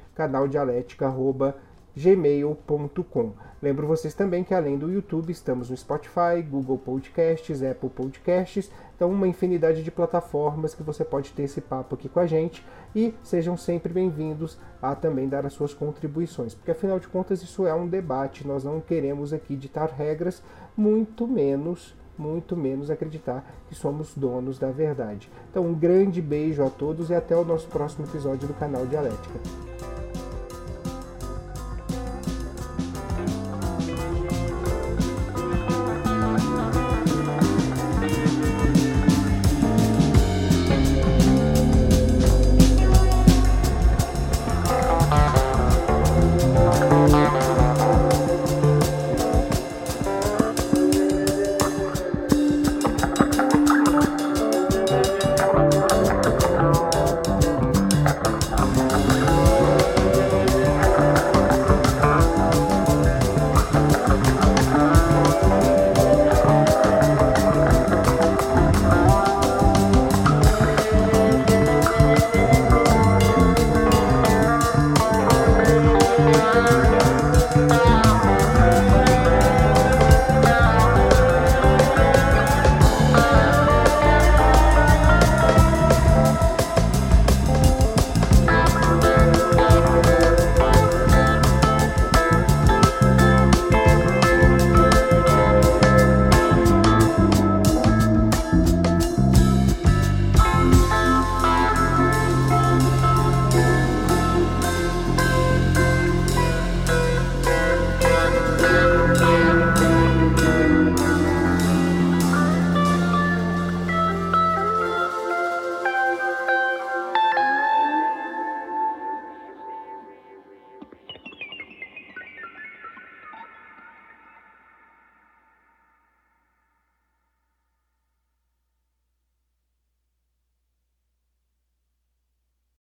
canaldialética.gmail.com. 1.98 3.34
Lembro 3.62 3.88
vocês 3.88 4.14
também 4.14 4.44
que 4.44 4.54
além 4.54 4.78
do 4.78 4.92
YouTube 4.92 5.32
estamos 5.32 5.70
no 5.70 5.78
Spotify, 5.78 6.42
Google 6.48 6.78
Podcasts, 6.78 7.64
Apple 7.64 7.90
Podcasts 7.90 8.72
então, 8.98 9.12
uma 9.12 9.28
infinidade 9.28 9.84
de 9.84 9.92
plataformas 9.92 10.74
que 10.74 10.82
você 10.82 11.06
pode 11.06 11.32
ter 11.32 11.44
esse 11.44 11.62
papo 11.62 11.94
aqui 11.94 12.10
com 12.10 12.20
a 12.20 12.26
gente 12.26 12.66
e 12.96 13.14
sejam 13.22 13.56
sempre 13.56 13.94
bem-vindos 13.94 14.58
a 14.82 14.96
também 14.96 15.30
dar 15.30 15.46
as 15.46 15.54
suas 15.54 15.72
contribuições, 15.72 16.56
porque 16.56 16.72
afinal 16.72 17.00
de 17.00 17.08
contas 17.08 17.44
isso 17.44 17.68
é 17.68 17.74
um 17.76 17.88
debate, 17.88 18.46
nós 18.46 18.64
não 18.64 18.82
queremos 18.82 19.34
aqui 19.34 19.56
ditar 19.56 19.92
regras, 19.92 20.42
muito 20.76 21.28
menos 21.28 21.96
muito 22.18 22.58
menos 22.58 22.90
acreditar 22.90 23.46
que 23.70 23.76
somos 23.76 24.16
donos 24.16 24.58
da 24.58 24.72
verdade. 24.72 25.30
Então, 25.52 25.64
um 25.64 25.76
grande 25.76 26.20
beijo 26.20 26.64
a 26.64 26.70
todos 26.72 27.12
e 27.12 27.14
até 27.14 27.36
o 27.36 27.46
nosso 27.46 27.68
próximo 27.68 28.08
episódio 28.08 28.48
do 28.48 28.56
canal 28.56 28.88
Dialética. 28.88 29.40